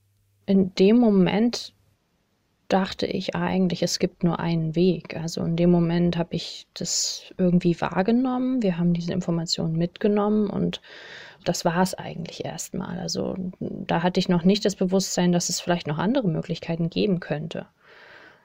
In 0.46 0.74
dem 0.76 0.98
Moment 0.98 1.74
dachte 2.72 3.06
ich 3.06 3.34
eigentlich, 3.34 3.82
es 3.82 3.98
gibt 3.98 4.24
nur 4.24 4.38
einen 4.40 4.74
Weg. 4.74 5.16
Also 5.16 5.42
in 5.44 5.56
dem 5.56 5.70
Moment 5.70 6.16
habe 6.16 6.34
ich 6.36 6.66
das 6.74 7.24
irgendwie 7.36 7.80
wahrgenommen. 7.80 8.62
Wir 8.62 8.78
haben 8.78 8.94
diese 8.94 9.12
Informationen 9.12 9.76
mitgenommen 9.76 10.48
und 10.48 10.80
das 11.44 11.64
war 11.64 11.82
es 11.82 11.94
eigentlich 11.94 12.44
erstmal. 12.44 12.98
Also 12.98 13.34
da 13.58 14.02
hatte 14.02 14.20
ich 14.20 14.28
noch 14.28 14.44
nicht 14.44 14.64
das 14.64 14.76
Bewusstsein, 14.76 15.32
dass 15.32 15.48
es 15.48 15.60
vielleicht 15.60 15.86
noch 15.86 15.98
andere 15.98 16.28
Möglichkeiten 16.28 16.90
geben 16.90 17.20
könnte. 17.20 17.66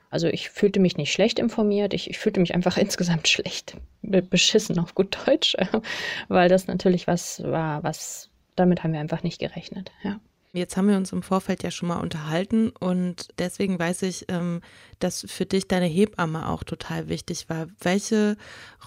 Also 0.10 0.28
ich 0.28 0.50
fühlte 0.50 0.80
mich 0.80 0.98
nicht 0.98 1.12
schlecht 1.12 1.40
informiert, 1.40 1.94
ich, 1.94 2.10
ich 2.10 2.18
fühlte 2.18 2.40
mich 2.40 2.56
einfach 2.56 2.78
insgesamt 2.80 3.28
schlecht, 3.28 3.76
beschissen 4.02 4.80
auf 4.80 4.96
gut 4.96 5.18
Deutsch, 5.26 5.56
weil 6.30 6.50
das 6.50 6.68
natürlich 6.68 7.06
was 7.08 7.44
war, 7.44 7.84
was 7.84 8.30
damit 8.56 8.84
haben 8.84 8.94
wir 8.94 9.02
einfach 9.02 9.24
nicht 9.24 9.40
gerechnet. 9.40 9.92
Ja. 10.04 10.20
Jetzt 10.56 10.78
haben 10.78 10.88
wir 10.88 10.96
uns 10.96 11.12
im 11.12 11.22
Vorfeld 11.22 11.64
ja 11.64 11.72
schon 11.72 11.90
mal 11.90 12.00
unterhalten 12.00 12.70
und 12.70 13.28
deswegen 13.40 13.78
weiß 13.78 14.04
ich, 14.04 14.26
ähm, 14.30 14.62
dass 15.00 15.26
für 15.28 15.46
dich 15.46 15.68
deine 15.68 15.86
Hebamme 15.86 16.48
auch 16.48 16.64
total 16.64 17.10
wichtig 17.10 17.50
war. 17.50 17.68
Welche 17.82 18.38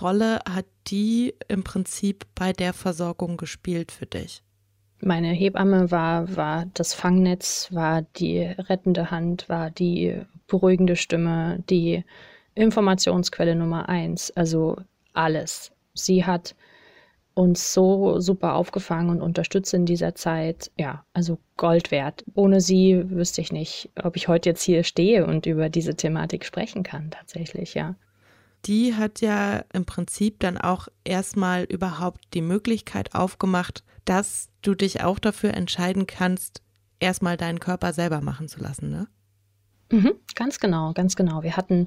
Rolle 0.00 0.40
hat 0.48 0.64
die 0.86 1.34
im 1.46 1.64
Prinzip 1.64 2.24
bei 2.34 2.54
der 2.54 2.72
Versorgung 2.72 3.36
gespielt 3.36 3.92
für 3.92 4.06
dich? 4.06 4.42
Meine 5.00 5.28
Hebamme 5.28 5.90
war, 5.90 6.34
war 6.36 6.64
das 6.72 6.94
Fangnetz, 6.94 7.68
war 7.70 8.00
die 8.16 8.40
rettende 8.40 9.10
Hand, 9.10 9.50
war 9.50 9.70
die 9.70 10.22
beruhigende 10.46 10.96
Stimme, 10.96 11.62
die 11.68 12.02
Informationsquelle 12.54 13.54
Nummer 13.54 13.90
eins, 13.90 14.30
also 14.30 14.78
alles. 15.12 15.70
Sie 15.92 16.24
hat 16.24 16.54
uns 17.38 17.72
so 17.72 18.18
super 18.18 18.54
aufgefangen 18.54 19.10
und 19.10 19.22
unterstützt 19.22 19.72
in 19.72 19.86
dieser 19.86 20.16
Zeit. 20.16 20.72
Ja, 20.76 21.04
also 21.12 21.38
Gold 21.56 21.92
wert. 21.92 22.24
Ohne 22.34 22.60
sie 22.60 23.08
wüsste 23.10 23.40
ich 23.40 23.52
nicht, 23.52 23.90
ob 24.02 24.16
ich 24.16 24.26
heute 24.26 24.48
jetzt 24.48 24.62
hier 24.62 24.82
stehe 24.82 25.24
und 25.24 25.46
über 25.46 25.68
diese 25.68 25.94
Thematik 25.94 26.44
sprechen 26.44 26.82
kann, 26.82 27.12
tatsächlich, 27.12 27.74
ja. 27.74 27.94
Die 28.66 28.96
hat 28.96 29.20
ja 29.20 29.62
im 29.72 29.84
Prinzip 29.84 30.40
dann 30.40 30.58
auch 30.58 30.88
erstmal 31.04 31.62
überhaupt 31.62 32.20
die 32.34 32.42
Möglichkeit 32.42 33.14
aufgemacht, 33.14 33.84
dass 34.04 34.48
du 34.62 34.74
dich 34.74 35.04
auch 35.04 35.20
dafür 35.20 35.54
entscheiden 35.54 36.08
kannst, 36.08 36.60
erstmal 36.98 37.36
deinen 37.36 37.60
Körper 37.60 37.92
selber 37.92 38.20
machen 38.20 38.48
zu 38.48 38.58
lassen, 38.58 38.90
ne? 38.90 39.06
Mhm, 39.92 40.14
ganz 40.34 40.58
genau, 40.58 40.92
ganz 40.92 41.14
genau. 41.14 41.44
Wir 41.44 41.56
hatten 41.56 41.86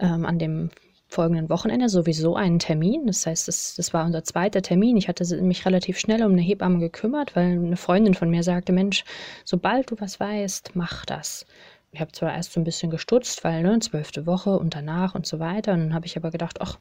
ähm, 0.00 0.24
an 0.24 0.38
dem 0.38 0.70
folgenden 1.16 1.48
Wochenende 1.48 1.88
sowieso 1.88 2.36
einen 2.36 2.58
Termin. 2.58 3.06
Das 3.06 3.26
heißt, 3.26 3.48
das, 3.48 3.74
das 3.74 3.94
war 3.94 4.04
unser 4.04 4.22
zweiter 4.22 4.60
Termin. 4.60 4.98
Ich 4.98 5.08
hatte 5.08 5.24
mich 5.42 5.64
relativ 5.64 5.98
schnell 5.98 6.22
um 6.22 6.32
eine 6.32 6.42
Hebamme 6.42 6.78
gekümmert, 6.78 7.34
weil 7.34 7.52
eine 7.52 7.78
Freundin 7.78 8.12
von 8.12 8.28
mir 8.28 8.42
sagte, 8.42 8.72
Mensch, 8.72 9.02
sobald 9.42 9.90
du 9.90 9.96
was 9.98 10.20
weißt, 10.20 10.72
mach 10.74 11.06
das. 11.06 11.46
Ich 11.92 12.02
habe 12.02 12.12
zwar 12.12 12.34
erst 12.34 12.52
so 12.52 12.60
ein 12.60 12.64
bisschen 12.64 12.90
gestutzt, 12.90 13.44
weil 13.44 13.62
ne, 13.62 13.78
zwölfte 13.78 14.26
Woche 14.26 14.58
und 14.58 14.74
danach 14.74 15.14
und 15.14 15.26
so 15.26 15.38
weiter. 15.38 15.72
Und 15.72 15.80
dann 15.80 15.94
habe 15.94 16.04
ich 16.04 16.18
aber 16.18 16.30
gedacht, 16.30 16.60
ach, 16.60 16.78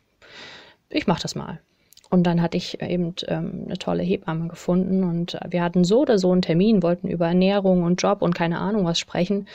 ich 0.90 1.08
mach 1.08 1.22
das 1.22 1.36
mal. 1.36 1.62
Und 2.10 2.24
dann 2.24 2.42
hatte 2.42 2.58
ich 2.58 2.82
eben 2.82 3.16
ähm, 3.28 3.64
eine 3.66 3.78
tolle 3.78 4.04
Hebamme 4.04 4.50
gefunden 4.50 5.04
und 5.06 5.40
wir 5.50 5.64
hatten 5.64 5.86
so 5.86 6.02
oder 6.02 6.20
so 6.20 6.32
einen 6.32 6.42
Termin, 6.42 6.84
wollten 6.84 7.08
über 7.08 7.28
Ernährung 7.28 7.84
und 7.84 8.02
Job 8.02 8.22
und 8.22 8.36
keine 8.36 8.60
Ahnung 8.60 8.84
was 8.84 9.00
sprechen. 9.00 9.48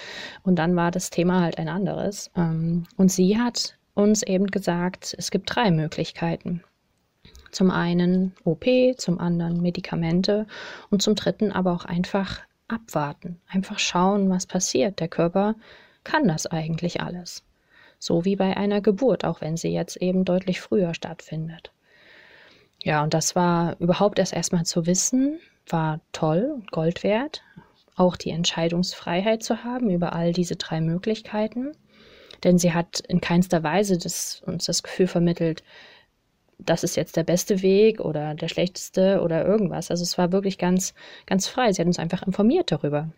Und 0.43 0.59
dann 0.59 0.75
war 0.75 0.91
das 0.91 1.11
Thema 1.11 1.43
halt 1.43 1.59
ein 1.59 1.69
anderes. 1.69 2.31
Ähm, 2.35 2.85
und 2.97 3.13
sie 3.13 3.39
hat 3.39 3.77
uns 3.95 4.23
eben 4.23 4.47
gesagt, 4.47 5.15
es 5.19 5.31
gibt 5.31 5.55
drei 5.55 5.71
Möglichkeiten. 5.71 6.63
Zum 7.51 7.71
einen 7.71 8.33
OP, 8.45 8.65
zum 8.97 9.19
anderen 9.19 9.61
Medikamente 9.61 10.47
und 10.91 11.03
zum 11.03 11.17
dritten 11.17 11.53
aber 11.53 11.73
auch 11.73 11.85
einfach 11.85 12.41
abwarten, 12.69 13.41
einfach 13.49 13.79
schauen, 13.79 14.31
was 14.31 14.47
passiert. 14.47 15.01
Der 15.01 15.09
Körper 15.09 15.57
kann 16.05 16.29
das 16.29 16.47
eigentlich 16.47 17.01
alles. 17.01 17.43
So 17.99 18.25
wie 18.25 18.37
bei 18.37 18.57
einer 18.57 18.81
Geburt, 18.81 19.25
auch 19.25 19.41
wenn 19.41 19.57
sie 19.57 19.69
jetzt 19.71 19.97
eben 19.97 20.25
deutlich 20.25 20.61
früher 20.61 20.95
stattfindet. 20.95 21.73
Ja, 22.83 23.03
und 23.03 23.13
das 23.13 23.37
war 23.37 23.77
überhaupt 23.79 24.19
erst 24.19 24.33
erstmal 24.33 24.65
zu 24.65 24.87
wissen, 24.87 25.39
war 25.69 26.01
toll 26.13 26.51
und 26.55 26.71
Gold 26.71 27.03
wert. 27.03 27.43
Auch 27.97 28.17
die 28.17 28.31
Entscheidungsfreiheit 28.31 29.43
zu 29.43 29.65
haben 29.65 29.91
über 29.91 30.15
all 30.15 30.33
diese 30.33 30.57
drei 30.57 30.81
Möglichkeiten 30.81 31.73
denn 32.45 32.59
sie 32.59 32.73
hat 32.73 33.01
in 33.01 33.21
keinster 33.21 33.63
Weise 33.63 33.99
das, 33.99 34.43
uns 34.47 34.65
das 34.67 34.83
Gefühl 34.83 35.07
vermittelt, 35.07 35.63
das 36.59 36.85
ist 36.85 36.97
jetzt 36.97 37.17
der 37.17 37.25
beste 37.25 37.63
Weg 37.63 38.01
oder 38.01 38.35
der 38.35 38.49
schlechteste 38.49 39.21
oder 39.23 39.47
irgendwas. 39.47 39.91
Also 39.91 40.03
es 40.03 40.19
war 40.19 40.33
wirklich 40.33 40.59
ganz, 40.59 40.95
ganz 41.27 41.47
frei. 41.47 41.73
Sie 41.73 41.81
hat 41.81 41.87
uns 41.87 41.99
einfach 41.99 42.23
informiert 42.23 42.71
darüber. 42.71 43.11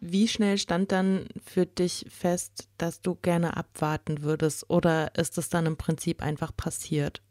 Wie 0.00 0.28
schnell 0.28 0.56
stand 0.58 0.92
dann 0.92 1.26
für 1.44 1.66
dich 1.66 2.06
fest, 2.08 2.68
dass 2.78 3.02
du 3.02 3.16
gerne 3.16 3.56
abwarten 3.56 4.22
würdest 4.22 4.68
oder 4.70 5.14
ist 5.14 5.36
es 5.36 5.50
dann 5.50 5.66
im 5.66 5.76
Prinzip 5.76 6.22
einfach 6.22 6.56
passiert? 6.56 7.22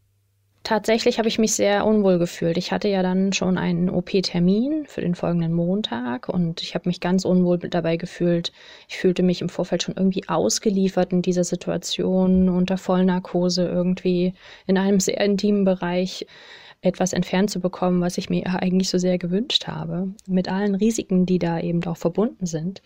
Tatsächlich 0.69 1.17
habe 1.17 1.27
ich 1.27 1.39
mich 1.39 1.55
sehr 1.55 1.83
unwohl 1.83 2.19
gefühlt. 2.19 2.55
Ich 2.55 2.71
hatte 2.71 2.89
ja 2.89 3.01
dann 3.01 3.33
schon 3.33 3.57
einen 3.57 3.89
OP-Termin 3.89 4.85
für 4.85 5.01
den 5.01 5.15
folgenden 5.15 5.51
Montag 5.51 6.29
und 6.29 6.61
ich 6.61 6.75
habe 6.75 6.87
mich 6.87 6.99
ganz 6.99 7.25
unwohl 7.25 7.57
dabei 7.57 7.97
gefühlt. 7.97 8.51
Ich 8.87 8.99
fühlte 8.99 9.23
mich 9.23 9.41
im 9.41 9.49
Vorfeld 9.49 9.81
schon 9.81 9.95
irgendwie 9.97 10.29
ausgeliefert 10.29 11.11
in 11.11 11.23
dieser 11.23 11.43
Situation, 11.43 12.49
unter 12.49 12.77
Vollnarkose 12.77 13.67
irgendwie 13.67 14.35
in 14.67 14.77
einem 14.77 14.99
sehr 14.99 15.19
intimen 15.19 15.65
Bereich 15.65 16.27
etwas 16.81 17.13
entfernt 17.13 17.49
zu 17.49 17.59
bekommen, 17.59 17.99
was 17.99 18.19
ich 18.19 18.29
mir 18.29 18.45
eigentlich 18.61 18.89
so 18.89 18.99
sehr 18.99 19.17
gewünscht 19.17 19.65
habe, 19.65 20.13
mit 20.27 20.49
allen 20.49 20.75
Risiken, 20.75 21.25
die 21.25 21.39
da 21.39 21.59
eben 21.59 21.83
auch 21.85 21.97
verbunden 21.97 22.45
sind. 22.45 22.83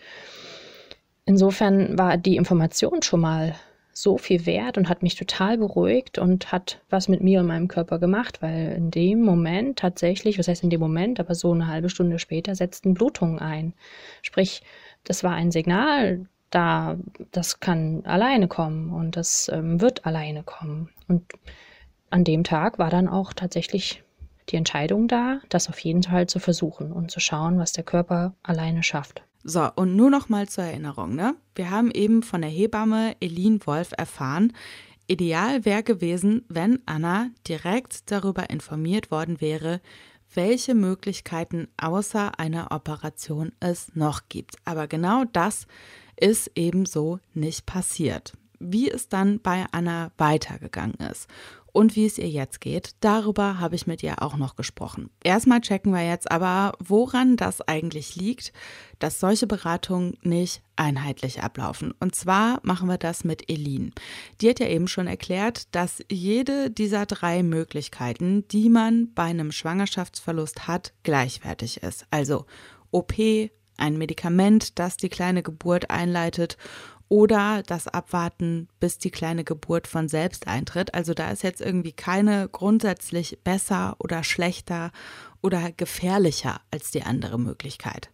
Insofern 1.25 1.97
war 1.97 2.15
die 2.15 2.37
Information 2.37 3.01
schon 3.01 3.19
mal 3.19 3.55
so 3.93 4.17
viel 4.17 4.45
wert 4.45 4.77
und 4.77 4.89
hat 4.89 5.03
mich 5.03 5.15
total 5.15 5.57
beruhigt 5.57 6.17
und 6.17 6.51
hat 6.51 6.81
was 6.89 7.07
mit 7.07 7.21
mir 7.21 7.39
und 7.39 7.47
meinem 7.47 7.67
Körper 7.67 7.99
gemacht, 7.99 8.41
weil 8.41 8.73
in 8.75 8.89
dem 8.89 9.21
Moment 9.21 9.77
tatsächlich, 9.79 10.39
was 10.39 10.47
heißt 10.47 10.63
in 10.63 10.71
dem 10.71 10.79
Moment, 10.79 11.19
aber 11.19 11.35
so 11.35 11.51
eine 11.51 11.67
halbe 11.67 11.89
Stunde 11.89 12.17
später 12.17 12.55
setzten 12.55 12.95
Blutungen 12.95 13.39
ein. 13.39 13.73
Sprich, 14.23 14.63
das 15.03 15.23
war 15.23 15.33
ein 15.33 15.51
Signal, 15.51 16.25
da, 16.49 16.97
das 17.31 17.59
kann 17.59 18.03
alleine 18.05 18.47
kommen 18.47 18.91
und 18.91 19.15
das 19.15 19.49
ähm, 19.53 19.79
wird 19.79 20.05
alleine 20.05 20.43
kommen. 20.43 20.89
Und 21.07 21.23
an 22.09 22.23
dem 22.23 22.43
Tag 22.43 22.79
war 22.79 22.89
dann 22.89 23.07
auch 23.07 23.33
tatsächlich 23.33 24.03
die 24.49 24.55
Entscheidung 24.55 25.07
da, 25.07 25.39
das 25.49 25.69
auf 25.69 25.79
jeden 25.79 26.03
Fall 26.03 26.27
zu 26.27 26.39
versuchen 26.39 26.91
und 26.91 27.11
zu 27.11 27.19
schauen, 27.19 27.59
was 27.59 27.71
der 27.71 27.83
Körper 27.83 28.33
alleine 28.43 28.83
schafft. 28.83 29.23
So, 29.43 29.69
und 29.75 29.95
nur 29.95 30.09
noch 30.09 30.29
mal 30.29 30.47
zur 30.47 30.63
Erinnerung, 30.63 31.15
ne? 31.15 31.35
Wir 31.55 31.69
haben 31.69 31.91
eben 31.91 32.23
von 32.23 32.41
der 32.41 32.49
Hebamme 32.49 33.15
Elin 33.19 33.59
Wolf 33.65 33.91
erfahren, 33.97 34.53
ideal 35.07 35.65
wäre 35.65 35.83
gewesen, 35.83 36.45
wenn 36.47 36.79
Anna 36.85 37.29
direkt 37.47 38.09
darüber 38.09 38.49
informiert 38.49 39.11
worden 39.11 39.41
wäre, 39.41 39.81
welche 40.33 40.73
Möglichkeiten 40.73 41.67
außer 41.77 42.39
einer 42.39 42.71
Operation 42.71 43.51
es 43.59 43.93
noch 43.95 44.21
gibt. 44.29 44.55
Aber 44.63 44.87
genau 44.87 45.25
das 45.25 45.67
ist 46.15 46.51
ebenso 46.55 47.19
nicht 47.33 47.65
passiert. 47.65 48.33
Wie 48.59 48.89
es 48.89 49.09
dann 49.09 49.41
bei 49.41 49.65
Anna 49.71 50.11
weitergegangen 50.17 50.95
ist 51.11 51.27
und 51.73 51.95
wie 51.97 52.05
es 52.05 52.17
ihr 52.17 52.29
jetzt 52.29 52.61
geht. 52.61 52.91
Darüber 53.01 53.59
habe 53.59 53.75
ich 53.75 53.87
mit 53.87 54.01
ihr 54.03 54.21
auch 54.21 54.37
noch 54.37 54.55
gesprochen. 54.55 55.09
Erstmal 55.23 55.59
checken 55.59 55.91
wir 55.91 56.07
jetzt 56.07 56.31
aber, 56.31 56.73
woran 56.79 57.35
das 57.35 57.61
eigentlich 57.61 58.15
liegt, 58.15 58.53
dass 58.99 59.19
solche 59.19 59.47
Beratungen 59.47 60.15
nicht 60.21 60.61
einheitlich 60.75 61.43
ablaufen. 61.43 61.93
Und 61.99 62.15
zwar 62.15 62.59
machen 62.63 62.87
wir 62.87 62.97
das 62.97 63.23
mit 63.25 63.49
Elin. 63.49 63.91
Die 64.39 64.49
hat 64.49 64.59
ja 64.59 64.67
eben 64.67 64.87
schon 64.87 65.07
erklärt, 65.07 65.75
dass 65.75 66.03
jede 66.09 66.69
dieser 66.69 67.05
drei 67.05 67.43
Möglichkeiten, 67.43 68.47
die 68.47 68.69
man 68.69 69.11
bei 69.13 69.23
einem 69.23 69.51
Schwangerschaftsverlust 69.51 70.67
hat, 70.67 70.93
gleichwertig 71.03 71.83
ist. 71.83 72.05
Also 72.11 72.45
OP, 72.91 73.13
ein 73.77 73.97
Medikament, 73.97 74.77
das 74.79 74.97
die 74.97 75.09
kleine 75.09 75.41
Geburt 75.41 75.89
einleitet 75.89 76.57
oder 77.09 77.63
das 77.65 77.87
Abwarten, 77.87 78.67
bis 78.79 78.97
die 78.97 79.11
kleine 79.11 79.43
Geburt 79.43 79.87
von 79.87 80.07
selbst 80.07 80.47
eintritt. 80.47 80.93
Also 80.93 81.13
da 81.13 81.31
ist 81.31 81.43
jetzt 81.43 81.61
irgendwie 81.61 81.91
keine 81.91 82.49
grundsätzlich 82.49 83.39
besser 83.43 83.95
oder 83.99 84.23
schlechter 84.23 84.91
oder 85.41 85.71
gefährlicher 85.71 86.61
als 86.71 86.91
die 86.91 87.03
andere 87.03 87.37
Möglichkeit. 87.37 88.09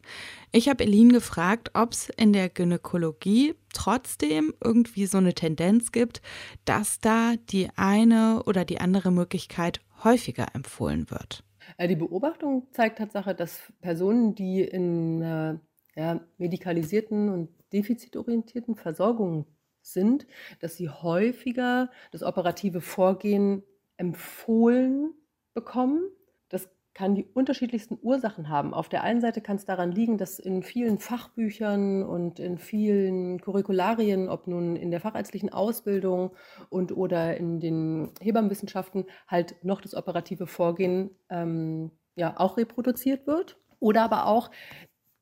Ich 0.51 0.67
habe 0.67 0.83
Elin 0.83 1.11
gefragt, 1.11 1.71
ob 1.75 1.93
es 1.93 2.09
in 2.09 2.33
der 2.33 2.49
Gynäkologie 2.49 3.55
trotzdem 3.73 4.53
irgendwie 4.63 5.05
so 5.05 5.19
eine 5.19 5.33
Tendenz 5.33 5.91
gibt, 5.91 6.21
dass 6.65 6.99
da 6.99 7.35
die 7.49 7.69
eine 7.75 8.43
oder 8.45 8.65
die 8.65 8.81
andere 8.81 9.11
Möglichkeit 9.11 9.79
häufiger 10.03 10.47
empfohlen 10.55 11.11
wird. 11.11 11.43
Äh, 11.77 11.87
die 11.87 11.95
Beobachtung 11.95 12.67
zeigt 12.71 12.97
Tatsache, 12.97 13.35
dass 13.35 13.61
Personen, 13.81 14.33
die 14.33 14.61
in 14.61 15.59
ja, 15.95 16.19
medikalisierten 16.37 17.29
und 17.29 17.49
defizitorientierten 17.73 18.75
Versorgung 18.75 19.45
sind, 19.81 20.27
dass 20.59 20.75
sie 20.75 20.89
häufiger 20.89 21.89
das 22.11 22.23
operative 22.23 22.81
Vorgehen 22.81 23.63
empfohlen 23.97 25.13
bekommen. 25.53 26.09
Das 26.49 26.69
kann 26.93 27.15
die 27.15 27.25
unterschiedlichsten 27.25 27.97
Ursachen 28.01 28.49
haben. 28.49 28.73
Auf 28.73 28.89
der 28.89 29.03
einen 29.03 29.21
Seite 29.21 29.41
kann 29.41 29.57
es 29.57 29.65
daran 29.65 29.91
liegen, 29.91 30.17
dass 30.17 30.39
in 30.39 30.63
vielen 30.63 30.99
Fachbüchern 30.99 32.03
und 32.03 32.39
in 32.39 32.57
vielen 32.57 33.39
Curricularien, 33.41 34.29
ob 34.29 34.47
nun 34.47 34.75
in 34.75 34.91
der 34.91 34.99
fachärztlichen 34.99 35.51
Ausbildung 35.51 36.35
und 36.69 36.91
oder 36.91 37.37
in 37.37 37.59
den 37.59 38.11
Hebammenwissenschaften, 38.19 39.05
halt 39.27 39.63
noch 39.63 39.81
das 39.81 39.95
operative 39.95 40.47
Vorgehen 40.47 41.11
ähm, 41.29 41.91
ja 42.15 42.37
auch 42.37 42.57
reproduziert 42.57 43.27
wird. 43.27 43.57
Oder 43.79 44.03
aber 44.03 44.25
auch 44.25 44.51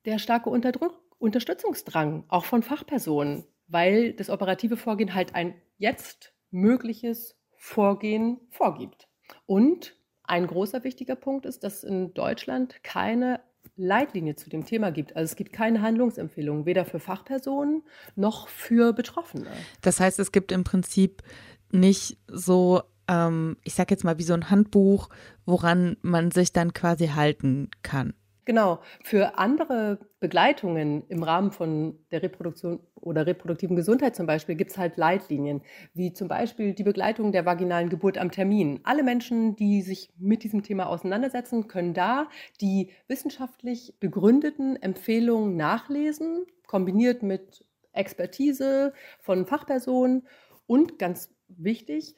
der 0.04 0.18
starke 0.18 0.50
Unterdruck 0.50 1.00
Unterstützungsdrang, 1.18 2.24
auch 2.28 2.44
von 2.44 2.62
Fachpersonen, 2.62 3.44
weil 3.66 4.12
das 4.12 4.30
operative 4.30 4.76
Vorgehen 4.76 5.14
halt 5.14 5.34
ein 5.34 5.54
jetzt 5.76 6.32
mögliches 6.50 7.36
Vorgehen 7.56 8.40
vorgibt. 8.50 9.08
Und 9.46 9.96
ein 10.22 10.46
großer 10.46 10.84
wichtiger 10.84 11.16
Punkt 11.16 11.46
ist, 11.46 11.64
dass 11.64 11.84
in 11.84 12.14
Deutschland 12.14 12.82
keine 12.82 13.40
Leitlinie 13.76 14.36
zu 14.36 14.50
dem 14.50 14.64
Thema 14.64 14.90
gibt. 14.90 15.16
Also 15.16 15.30
es 15.32 15.36
gibt 15.36 15.52
keine 15.52 15.82
Handlungsempfehlungen, 15.82 16.66
weder 16.66 16.84
für 16.84 17.00
Fachpersonen 17.00 17.82
noch 18.16 18.48
für 18.48 18.92
Betroffene. 18.92 19.48
Das 19.82 20.00
heißt, 20.00 20.18
es 20.18 20.32
gibt 20.32 20.52
im 20.52 20.64
Prinzip 20.64 21.22
nicht 21.70 22.18
so, 22.26 22.82
ähm, 23.08 23.56
ich 23.64 23.74
sage 23.74 23.94
jetzt 23.94 24.04
mal 24.04 24.18
wie 24.18 24.24
so 24.24 24.34
ein 24.34 24.50
Handbuch, 24.50 25.08
woran 25.46 25.96
man 26.02 26.30
sich 26.30 26.52
dann 26.52 26.72
quasi 26.72 27.08
halten 27.08 27.70
kann. 27.82 28.14
Genau. 28.48 28.78
Für 29.04 29.36
andere 29.36 29.98
Begleitungen 30.20 31.06
im 31.08 31.22
Rahmen 31.22 31.52
von 31.52 31.98
der 32.10 32.22
Reproduktion 32.22 32.80
oder 32.94 33.26
reproduktiven 33.26 33.76
Gesundheit 33.76 34.16
zum 34.16 34.24
Beispiel 34.24 34.54
gibt 34.54 34.70
es 34.70 34.78
halt 34.78 34.96
Leitlinien, 34.96 35.60
wie 35.92 36.14
zum 36.14 36.28
Beispiel 36.28 36.72
die 36.72 36.82
Begleitung 36.82 37.30
der 37.30 37.44
vaginalen 37.44 37.90
Geburt 37.90 38.16
am 38.16 38.30
Termin. 38.30 38.80
Alle 38.84 39.02
Menschen, 39.02 39.54
die 39.54 39.82
sich 39.82 40.08
mit 40.16 40.44
diesem 40.44 40.62
Thema 40.62 40.86
auseinandersetzen, 40.86 41.68
können 41.68 41.92
da 41.92 42.30
die 42.62 42.90
wissenschaftlich 43.06 43.92
begründeten 44.00 44.80
Empfehlungen 44.80 45.54
nachlesen, 45.58 46.46
kombiniert 46.66 47.22
mit 47.22 47.66
Expertise 47.92 48.94
von 49.20 49.44
Fachpersonen 49.44 50.26
und 50.66 50.98
ganz 50.98 51.34
wichtig, 51.48 52.16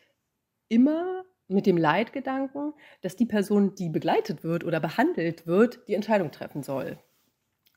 immer 0.68 1.24
mit 1.50 1.66
dem 1.66 1.76
Leitgedanken, 1.76 2.72
dass 3.02 3.16
die 3.16 3.26
Person, 3.26 3.74
die 3.74 3.88
begleitet 3.88 4.44
wird 4.44 4.64
oder 4.64 4.80
behandelt 4.80 5.46
wird, 5.46 5.80
die 5.88 5.94
Entscheidung 5.94 6.30
treffen 6.30 6.62
soll. 6.62 6.98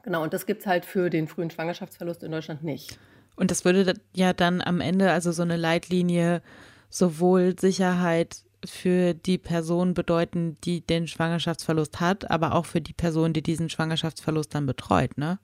Genau, 0.03 0.21
und 0.23 0.33
das 0.33 0.45
gibt 0.45 0.61
es 0.61 0.67
halt 0.67 0.85
für 0.85 1.09
den 1.09 1.27
frühen 1.27 1.49
Schwangerschaftsverlust 1.49 2.23
in 2.23 2.31
Deutschland 2.31 2.63
nicht. 2.63 2.99
Und 3.35 3.51
das 3.51 3.65
würde 3.65 3.93
ja 4.13 4.33
dann 4.33 4.61
am 4.61 4.81
Ende, 4.81 5.11
also 5.11 5.31
so 5.31 5.41
eine 5.41 5.57
Leitlinie, 5.57 6.41
sowohl 6.89 7.57
Sicherheit 7.59 8.43
für 8.65 9.13
die 9.13 9.37
Person 9.37 9.93
bedeuten, 9.93 10.57
die 10.63 10.81
den 10.81 11.07
Schwangerschaftsverlust 11.07 11.99
hat, 11.99 12.29
aber 12.29 12.53
auch 12.53 12.65
für 12.65 12.81
die 12.81 12.93
Person, 12.93 13.33
die 13.33 13.41
diesen 13.41 13.69
Schwangerschaftsverlust 13.69 14.53
dann 14.53 14.65
betreut, 14.65 15.17
ne? 15.17 15.39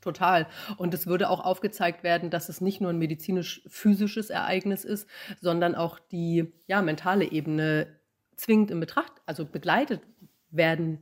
Total. 0.00 0.46
Und 0.76 0.94
es 0.94 1.06
würde 1.06 1.28
auch 1.28 1.40
aufgezeigt 1.40 2.02
werden, 2.02 2.30
dass 2.30 2.48
es 2.48 2.60
nicht 2.60 2.80
nur 2.80 2.90
ein 2.90 2.98
medizinisch-physisches 2.98 4.30
Ereignis 4.30 4.84
ist, 4.84 5.08
sondern 5.40 5.74
auch 5.74 5.98
die 5.98 6.52
ja, 6.66 6.80
mentale 6.80 7.30
Ebene 7.30 7.86
zwingend 8.36 8.70
in 8.70 8.80
Betracht, 8.80 9.12
also 9.26 9.44
begleitet 9.44 10.00
werden 10.50 10.98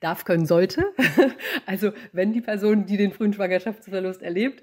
darf, 0.00 0.24
können, 0.24 0.46
sollte. 0.46 0.84
also 1.66 1.92
wenn 2.12 2.32
die 2.32 2.40
Person, 2.40 2.86
die 2.86 2.96
den 2.96 3.12
frühen 3.12 3.32
Schwangerschaftsverlust 3.32 4.22
erlebt, 4.22 4.62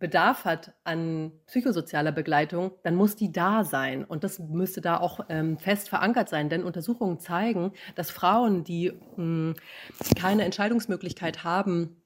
Bedarf 0.00 0.46
hat 0.46 0.72
an 0.82 1.30
psychosozialer 1.46 2.10
Begleitung, 2.10 2.72
dann 2.82 2.94
muss 2.94 3.16
die 3.16 3.32
da 3.32 3.64
sein. 3.64 4.02
Und 4.02 4.24
das 4.24 4.38
müsste 4.38 4.80
da 4.80 4.98
auch 4.98 5.20
ähm, 5.28 5.58
fest 5.58 5.90
verankert 5.90 6.30
sein. 6.30 6.48
Denn 6.48 6.64
Untersuchungen 6.64 7.18
zeigen, 7.20 7.72
dass 7.96 8.10
Frauen, 8.10 8.64
die 8.64 8.92
mh, 8.92 9.16
hm, 9.16 9.54
keine 10.18 10.44
Entscheidungsmöglichkeit 10.44 11.44
haben, 11.44 11.99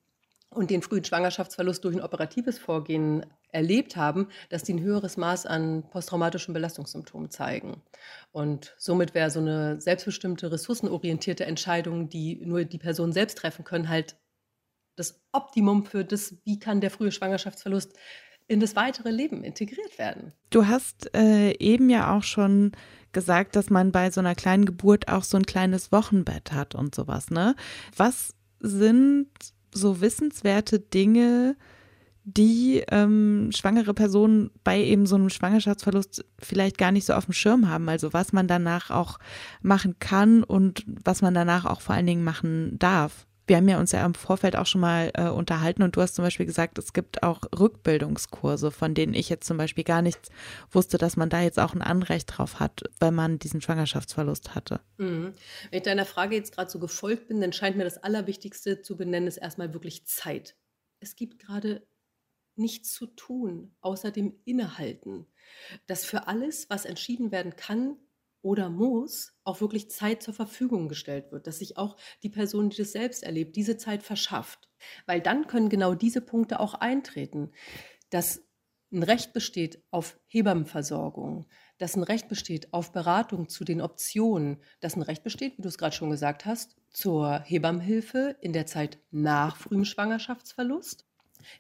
und 0.55 0.71
den 0.71 0.83
frühen 0.83 1.05
Schwangerschaftsverlust 1.05 1.85
durch 1.85 1.97
ein 1.97 2.03
operatives 2.03 2.59
Vorgehen 2.59 3.27
erlebt 3.53 3.97
haben, 3.97 4.29
dass 4.49 4.63
die 4.63 4.75
ein 4.75 4.81
höheres 4.81 5.17
Maß 5.17 5.47
an 5.47 5.85
posttraumatischen 5.91 6.55
Belastungssymptomen 6.55 7.31
zeigen. 7.31 7.83
Und 8.33 8.75
somit 8.79 9.15
wäre 9.15 9.31
so 9.31 9.41
eine 9.41 9.81
selbstbestimmte, 9.81 10.51
ressourcenorientierte 10.51 11.47
Entscheidung, 11.47 12.09
die 12.09 12.45
nur 12.45 12.65
die 12.65 12.79
Person 12.79 13.13
selbst 13.13 13.39
treffen 13.39 13.65
können, 13.65 13.89
halt 13.89 14.17
das 14.97 15.21
Optimum 15.33 15.85
für 15.85 16.05
das, 16.05 16.37
wie 16.45 16.59
kann 16.59 16.81
der 16.81 16.91
frühe 16.91 17.13
Schwangerschaftsverlust 17.13 17.97
in 18.47 18.61
das 18.61 18.77
weitere 18.77 19.11
Leben 19.11 19.43
integriert 19.43 19.99
werden. 19.99 20.33
Du 20.51 20.67
hast 20.67 21.15
äh, 21.15 21.53
eben 21.59 21.89
ja 21.89 22.15
auch 22.15 22.23
schon 22.23 22.73
gesagt, 23.13 23.57
dass 23.57 23.71
man 23.71 23.93
bei 23.93 24.11
so 24.11 24.21
einer 24.21 24.35
kleinen 24.35 24.67
Geburt 24.67 25.09
auch 25.09 25.25
so 25.25 25.37
ein 25.37 25.47
kleines 25.47 25.93
Wochenbett 25.93 26.53
hat 26.53 26.75
und 26.75 26.95
sowas, 26.95 27.31
ne? 27.31 27.55
Was 27.97 28.35
sind 28.61 29.29
so 29.75 30.01
wissenswerte 30.01 30.81
Dinge, 30.81 31.57
die 32.25 32.83
ähm, 32.91 33.51
schwangere 33.55 33.93
Personen 33.93 34.51
bei 34.65 34.81
eben 34.83 35.05
so 35.05 35.15
einem 35.17 35.29
Schwangerschaftsverlust 35.29 36.25
vielleicht 36.39 36.79
gar 36.79 36.91
nicht 36.91 37.05
so 37.05 37.13
auf 37.13 37.27
dem 37.27 37.35
Schirm 37.35 37.69
haben. 37.69 37.89
Also 37.91 38.15
was 38.15 38.33
man 38.33 38.49
danach 38.49 38.91
auch 38.91 39.19
machen 39.61 39.97
kann 39.99 40.43
und 40.43 40.85
was 40.87 41.21
man 41.21 41.35
danach 41.35 41.67
auch 41.67 41.83
vor 41.83 41.95
allen 41.95 42.07
Dingen 42.07 42.25
machen 42.25 42.79
darf. 42.79 43.27
Wir 43.47 43.57
haben 43.57 43.69
ja 43.69 43.79
uns 43.79 43.93
ja 43.93 44.05
im 44.05 44.15
Vorfeld 44.15 44.57
auch 44.57 44.67
schon 44.67 44.81
mal 44.81 45.11
äh, 45.15 45.29
unterhalten 45.29 45.83
und 45.83 45.97
du 45.97 46.01
hast 46.01 46.15
zum 46.15 46.25
Beispiel 46.25 46.47
gesagt, 46.47 46.79
es 46.79 46.93
gibt 46.93 47.23
auch 47.23 47.43
Rückbildungskurse, 47.59 48.71
von 48.71 48.95
denen 48.95 49.15
ich 49.15 49.29
jetzt 49.29 49.47
zum 49.47 49.57
Beispiel 49.57 49.85
gar 49.85 50.03
nichts 50.03 50.31
wusste, 50.71 50.99
dass 50.99 51.17
man 51.17 51.29
da 51.29 51.41
jetzt 51.43 51.59
auch 51.59 51.75
ein 51.75 51.83
Anrecht 51.83 52.37
drauf 52.37 52.61
hat, 52.61 52.83
wenn 53.01 53.15
man 53.15 53.39
diesen 53.39 53.61
Schwangerschaftsverlust 53.61 54.55
hatte. 54.55 54.81
Mhm. 54.97 55.35
Wenn 55.71 55.79
ich 55.79 55.83
deiner 55.83 56.07
Frage 56.07 56.37
jetzt 56.37 56.55
gerade 56.55 56.71
so 56.71 56.79
gefolgt 56.79 57.29
bin, 57.29 57.41
dann 57.41 57.53
scheint 57.53 57.77
mir 57.77 57.85
das 57.85 57.99
Allerwichtigste 57.99 58.83
zu 58.83 58.97
benennen, 58.97 59.29
ist 59.29 59.37
erstmal 59.37 59.73
wirklich 59.75 60.07
Zeit. 60.07 60.57
Es 61.01 61.17
gibt 61.17 61.39
gerade 61.39 61.87
nichts 62.57 62.93
zu 62.93 63.07
tun, 63.07 63.75
außer 63.81 64.11
dem 64.11 64.35
Innehalten. 64.45 65.27
Dass 65.87 66.05
für 66.05 66.29
alles, 66.29 66.71
was 66.71 66.85
entschieden 66.85 67.33
werden 67.33 67.57
kann, 67.57 67.97
oder 68.45 68.69
muss 68.69 69.33
auch 69.43 69.63
wirklich 69.63 69.91
Zeit 69.91 70.23
zur 70.23 70.35
Verfügung 70.35 70.89
gestellt 70.89 71.33
wird, 71.33 71.47
dass 71.47 71.61
sich 71.61 71.79
auch 71.79 71.97
die 72.23 72.29
Person, 72.29 72.69
die 72.69 72.77
das 72.77 72.93
selbst 72.93 73.23
erlebt, 73.23 73.57
diese 73.57 73.79
Zeit 73.79 74.03
verschafft. 74.03 74.69
Weil 75.07 75.23
dann 75.23 75.47
können 75.47 75.71
genau 75.71 75.95
diese 75.95 76.21
Punkte 76.21 76.61
auch 76.61 76.75
eintreten, 76.75 77.53
dass 78.11 78.43
ein 78.93 79.03
Recht 79.03 79.33
besteht 79.33 79.83
auf 79.91 80.21
Hebammenversorgung, 80.27 81.47
dass 81.79 81.97
ein 81.97 82.03
Recht 82.03 82.29
besteht 82.29 82.73
auf 82.75 82.93
Beratung 82.93 83.49
zu 83.49 83.65
den 83.65 83.81
Optionen, 83.81 84.59
dass 84.81 84.95
ein 84.95 85.03
Recht 85.03 85.25
besteht, 85.25 85.57
wie 85.57 85.63
du 85.63 85.69
es 85.69 85.79
gerade 85.79 85.97
schon 85.97 86.11
gesagt 86.11 86.45
hast, 86.45 86.77
zur 86.91 87.41
Hebammenhilfe 87.41 88.37
in 88.43 88.53
der 88.53 88.67
Zeit 88.67 88.99
nach 89.11 89.57
frühem 89.57 89.87
Schwangerschaftsverlust 89.87 91.07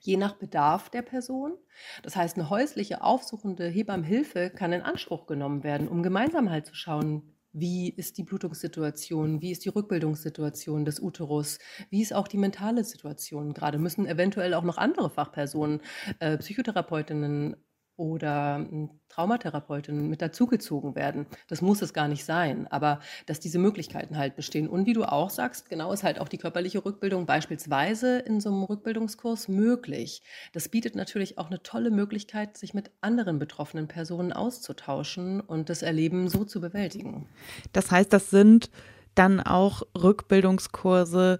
je 0.00 0.16
nach 0.16 0.34
Bedarf 0.34 0.90
der 0.90 1.02
Person. 1.02 1.54
Das 2.02 2.16
heißt, 2.16 2.36
eine 2.36 2.50
häusliche 2.50 3.02
aufsuchende 3.02 3.66
Hebammenhilfe 3.68 4.50
kann 4.50 4.72
in 4.72 4.82
Anspruch 4.82 5.26
genommen 5.26 5.64
werden, 5.64 5.88
um 5.88 6.02
gemeinsam 6.02 6.50
halt 6.50 6.66
zu 6.66 6.74
schauen, 6.74 7.34
wie 7.54 7.88
ist 7.88 8.18
die 8.18 8.24
Blutungssituation, 8.24 9.40
wie 9.40 9.52
ist 9.52 9.64
die 9.64 9.68
Rückbildungssituation 9.68 10.84
des 10.84 11.00
Uterus, 11.00 11.58
wie 11.88 12.02
ist 12.02 12.12
auch 12.12 12.26
die 12.26 12.36
mentale 12.36 12.82
Situation. 12.82 13.54
Gerade 13.54 13.78
müssen 13.78 14.06
eventuell 14.06 14.54
auch 14.54 14.64
noch 14.64 14.76
andere 14.76 15.08
Fachpersonen, 15.08 15.80
äh, 16.18 16.36
Psychotherapeutinnen 16.36 17.56
oder 17.96 18.56
hm, 18.56 18.90
Traumatherapeutin 19.08 20.08
mit 20.08 20.20
dazugezogen 20.20 20.96
werden. 20.96 21.26
Das 21.48 21.62
muss 21.62 21.82
es 21.82 21.92
gar 21.92 22.08
nicht 22.08 22.24
sein, 22.24 22.66
aber 22.68 23.00
dass 23.26 23.38
diese 23.38 23.58
Möglichkeiten 23.58 24.18
halt 24.18 24.34
bestehen. 24.34 24.68
Und 24.68 24.86
wie 24.86 24.92
du 24.92 25.04
auch 25.04 25.30
sagst, 25.30 25.68
genau 25.68 25.92
ist 25.92 26.02
halt 26.02 26.18
auch 26.18 26.28
die 26.28 26.38
körperliche 26.38 26.84
Rückbildung 26.84 27.26
beispielsweise 27.26 28.18
in 28.18 28.40
so 28.40 28.50
einem 28.50 28.64
Rückbildungskurs 28.64 29.48
möglich. 29.48 30.22
Das 30.52 30.68
bietet 30.68 30.96
natürlich 30.96 31.38
auch 31.38 31.46
eine 31.46 31.62
tolle 31.62 31.90
Möglichkeit, 31.90 32.56
sich 32.56 32.74
mit 32.74 32.90
anderen 33.00 33.38
betroffenen 33.38 33.86
Personen 33.86 34.32
auszutauschen 34.32 35.40
und 35.40 35.70
das 35.70 35.82
Erleben 35.82 36.28
so 36.28 36.44
zu 36.44 36.60
bewältigen. 36.60 37.28
Das 37.72 37.90
heißt, 37.90 38.12
das 38.12 38.30
sind 38.30 38.70
dann 39.14 39.40
auch 39.40 39.82
Rückbildungskurse, 39.96 41.38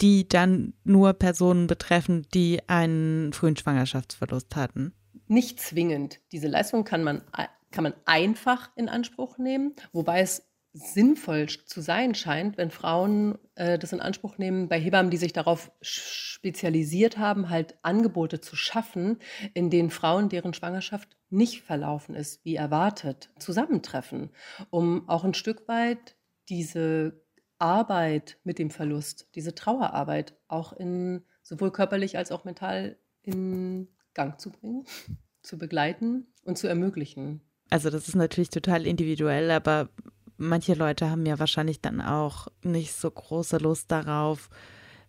die 0.00 0.28
dann 0.28 0.74
nur 0.82 1.12
Personen 1.12 1.68
betreffen, 1.68 2.26
die 2.34 2.60
einen 2.68 3.32
frühen 3.32 3.56
Schwangerschaftsverlust 3.56 4.56
hatten? 4.56 4.92
Nicht 5.28 5.60
zwingend. 5.60 6.20
Diese 6.32 6.48
Leistung 6.48 6.84
kann 6.84 7.02
man, 7.02 7.22
kann 7.70 7.84
man 7.84 7.94
einfach 8.04 8.70
in 8.76 8.88
Anspruch 8.88 9.38
nehmen, 9.38 9.74
wobei 9.92 10.20
es 10.20 10.48
sinnvoll 10.74 11.48
zu 11.48 11.82
sein 11.82 12.14
scheint, 12.14 12.56
wenn 12.56 12.70
Frauen 12.70 13.38
äh, 13.56 13.78
das 13.78 13.92
in 13.92 14.00
Anspruch 14.00 14.38
nehmen, 14.38 14.68
bei 14.68 14.80
Hebammen, 14.80 15.10
die 15.10 15.18
sich 15.18 15.34
darauf 15.34 15.70
spezialisiert 15.82 17.18
haben, 17.18 17.50
halt 17.50 17.76
Angebote 17.82 18.40
zu 18.40 18.56
schaffen, 18.56 19.18
in 19.52 19.68
denen 19.68 19.90
Frauen, 19.90 20.30
deren 20.30 20.54
Schwangerschaft 20.54 21.16
nicht 21.28 21.62
verlaufen 21.62 22.14
ist, 22.14 22.42
wie 22.44 22.56
erwartet, 22.56 23.30
zusammentreffen, 23.38 24.30
um 24.70 25.08
auch 25.08 25.24
ein 25.24 25.34
Stück 25.34 25.68
weit 25.68 26.16
diese 26.48 27.22
Arbeit 27.58 28.38
mit 28.42 28.58
dem 28.58 28.70
Verlust, 28.70 29.28
diese 29.34 29.54
Trauerarbeit 29.54 30.34
auch 30.48 30.72
in 30.72 31.24
sowohl 31.42 31.70
körperlich 31.70 32.16
als 32.16 32.32
auch 32.32 32.44
mental 32.44 32.96
in 33.22 33.88
Gang 34.14 34.40
zu 34.40 34.50
bringen, 34.50 34.84
zu 35.42 35.58
begleiten 35.58 36.26
und 36.44 36.58
zu 36.58 36.66
ermöglichen. 36.66 37.40
Also 37.70 37.90
das 37.90 38.08
ist 38.08 38.16
natürlich 38.16 38.50
total 38.50 38.86
individuell, 38.86 39.50
aber 39.50 39.88
manche 40.36 40.74
Leute 40.74 41.10
haben 41.10 41.24
ja 41.24 41.38
wahrscheinlich 41.38 41.80
dann 41.80 42.00
auch 42.00 42.48
nicht 42.62 42.92
so 42.92 43.10
große 43.10 43.58
Lust 43.58 43.90
darauf, 43.90 44.50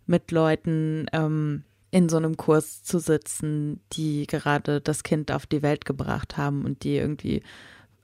mit 0.06 0.32
Leuten 0.32 1.08
ähm, 1.14 1.64
in 1.92 2.10
so 2.10 2.18
einem 2.18 2.38
Kurs 2.38 2.84
zu 2.84 3.00
sitzen, 3.00 3.82
die 3.94 4.28
gerade 4.28 4.82
das 4.82 5.04
Kind 5.04 5.32
auf 5.32 5.46
die 5.46 5.62
Welt 5.62 5.86
gebracht 5.86 6.38
haben 6.38 6.66
und 6.66 6.84
die 6.84 6.96
irgendwie, 6.96 7.44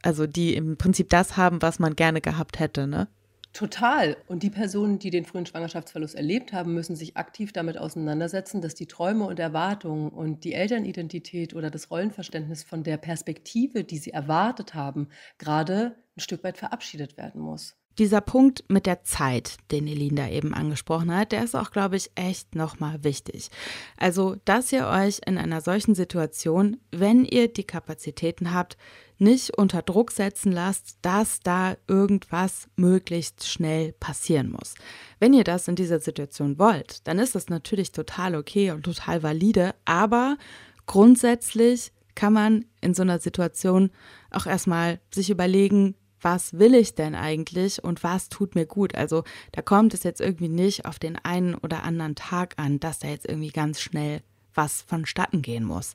also 0.01 0.27
die 0.27 0.55
im 0.55 0.77
Prinzip 0.77 1.09
das 1.09 1.37
haben, 1.37 1.61
was 1.61 1.79
man 1.79 1.95
gerne 1.95 2.21
gehabt 2.21 2.59
hätte, 2.59 2.87
ne? 2.87 3.07
Total. 3.53 4.15
Und 4.27 4.43
die 4.43 4.49
Personen, 4.51 4.99
die 4.99 5.09
den 5.09 5.25
frühen 5.25 5.45
Schwangerschaftsverlust 5.45 6.15
erlebt 6.15 6.53
haben, 6.53 6.73
müssen 6.73 6.95
sich 6.95 7.17
aktiv 7.17 7.51
damit 7.51 7.77
auseinandersetzen, 7.77 8.61
dass 8.61 8.75
die 8.75 8.85
Träume 8.87 9.25
und 9.25 9.39
Erwartungen 9.39 10.09
und 10.09 10.43
die 10.43 10.53
Elternidentität 10.53 11.53
oder 11.55 11.69
das 11.71 11.89
Rollenverständnis 11.91 12.63
von 12.63 12.83
der 12.83 12.97
Perspektive, 12.97 13.83
die 13.83 13.97
sie 13.97 14.11
erwartet 14.11 14.75
haben, 14.75 15.09
gerade 15.39 15.95
ein 16.15 16.19
Stück 16.21 16.43
weit 16.43 16.57
verabschiedet 16.57 17.17
werden 17.17 17.41
muss. 17.41 17.78
Dieser 17.99 18.21
Punkt 18.21 18.63
mit 18.69 18.85
der 18.85 19.03
Zeit, 19.03 19.57
den 19.71 19.85
Elinda 19.85 20.29
eben 20.29 20.53
angesprochen 20.53 21.13
hat, 21.13 21.33
der 21.33 21.43
ist 21.43 21.53
auch, 21.53 21.69
glaube 21.69 21.97
ich, 21.97 22.09
echt 22.15 22.55
nochmal 22.55 23.03
wichtig. 23.03 23.49
Also, 23.97 24.37
dass 24.45 24.71
ihr 24.71 24.87
euch 24.87 25.19
in 25.25 25.37
einer 25.37 25.59
solchen 25.59 25.95
Situation, 25.95 26.77
wenn 26.91 27.25
ihr 27.25 27.51
die 27.51 27.65
Kapazitäten 27.65 28.53
habt, 28.53 28.77
nicht 29.17 29.57
unter 29.57 29.81
Druck 29.81 30.11
setzen 30.11 30.53
lasst, 30.53 30.97
dass 31.01 31.41
da 31.41 31.75
irgendwas 31.87 32.69
möglichst 32.77 33.49
schnell 33.49 33.91
passieren 33.91 34.49
muss. 34.49 34.75
Wenn 35.19 35.33
ihr 35.33 35.43
das 35.43 35.67
in 35.67 35.75
dieser 35.75 35.99
Situation 35.99 36.57
wollt, 36.57 37.05
dann 37.05 37.19
ist 37.19 37.35
das 37.35 37.49
natürlich 37.49 37.91
total 37.91 38.35
okay 38.35 38.71
und 38.71 38.83
total 38.83 39.23
valide, 39.23 39.75
aber 39.83 40.37
grundsätzlich 40.85 41.91
kann 42.15 42.31
man 42.31 42.63
in 42.79 42.93
so 42.93 43.01
einer 43.01 43.19
Situation 43.19 43.91
auch 44.31 44.45
erstmal 44.45 45.01
sich 45.13 45.29
überlegen, 45.29 45.95
was 46.21 46.57
will 46.57 46.75
ich 46.75 46.95
denn 46.95 47.15
eigentlich 47.15 47.83
und 47.83 48.03
was 48.03 48.29
tut 48.29 48.55
mir 48.55 48.65
gut? 48.65 48.95
Also 48.95 49.23
da 49.51 49.61
kommt 49.61 49.93
es 49.93 50.03
jetzt 50.03 50.21
irgendwie 50.21 50.49
nicht 50.49 50.85
auf 50.85 50.99
den 50.99 51.17
einen 51.17 51.55
oder 51.55 51.83
anderen 51.83 52.15
Tag 52.15 52.55
an, 52.57 52.79
dass 52.79 52.99
da 52.99 53.07
jetzt 53.07 53.27
irgendwie 53.27 53.51
ganz 53.51 53.81
schnell 53.81 54.21
was 54.53 54.81
vonstatten 54.81 55.41
gehen 55.41 55.63
muss. 55.63 55.93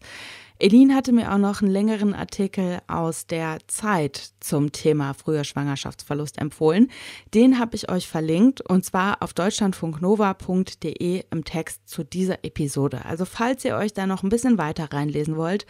Elin 0.59 0.95
hatte 0.95 1.13
mir 1.13 1.33
auch 1.33 1.39
noch 1.39 1.61
einen 1.61 1.71
längeren 1.71 2.15
Artikel 2.15 2.79
aus 2.87 3.27
der 3.27 3.59
Zeit 3.67 4.31
zum 4.41 4.73
Thema 4.73 5.13
früher 5.13 5.45
Schwangerschaftsverlust 5.45 6.39
empfohlen. 6.39 6.91
Den 7.35 7.59
habe 7.59 7.77
ich 7.77 7.91
euch 7.91 8.09
verlinkt 8.09 8.61
und 8.63 8.85
zwar 8.85 9.23
auf 9.23 9.35
deutschlandfunknova.de 9.35 11.25
im 11.31 11.45
Text 11.45 11.89
zu 11.89 12.05
dieser 12.05 12.45
Episode. 12.45 13.05
Also 13.05 13.25
falls 13.25 13.65
ihr 13.65 13.77
euch 13.77 13.93
da 13.93 14.07
noch 14.07 14.23
ein 14.23 14.29
bisschen 14.29 14.57
weiter 14.57 14.93
reinlesen 14.93 15.37
wollt, 15.37 15.67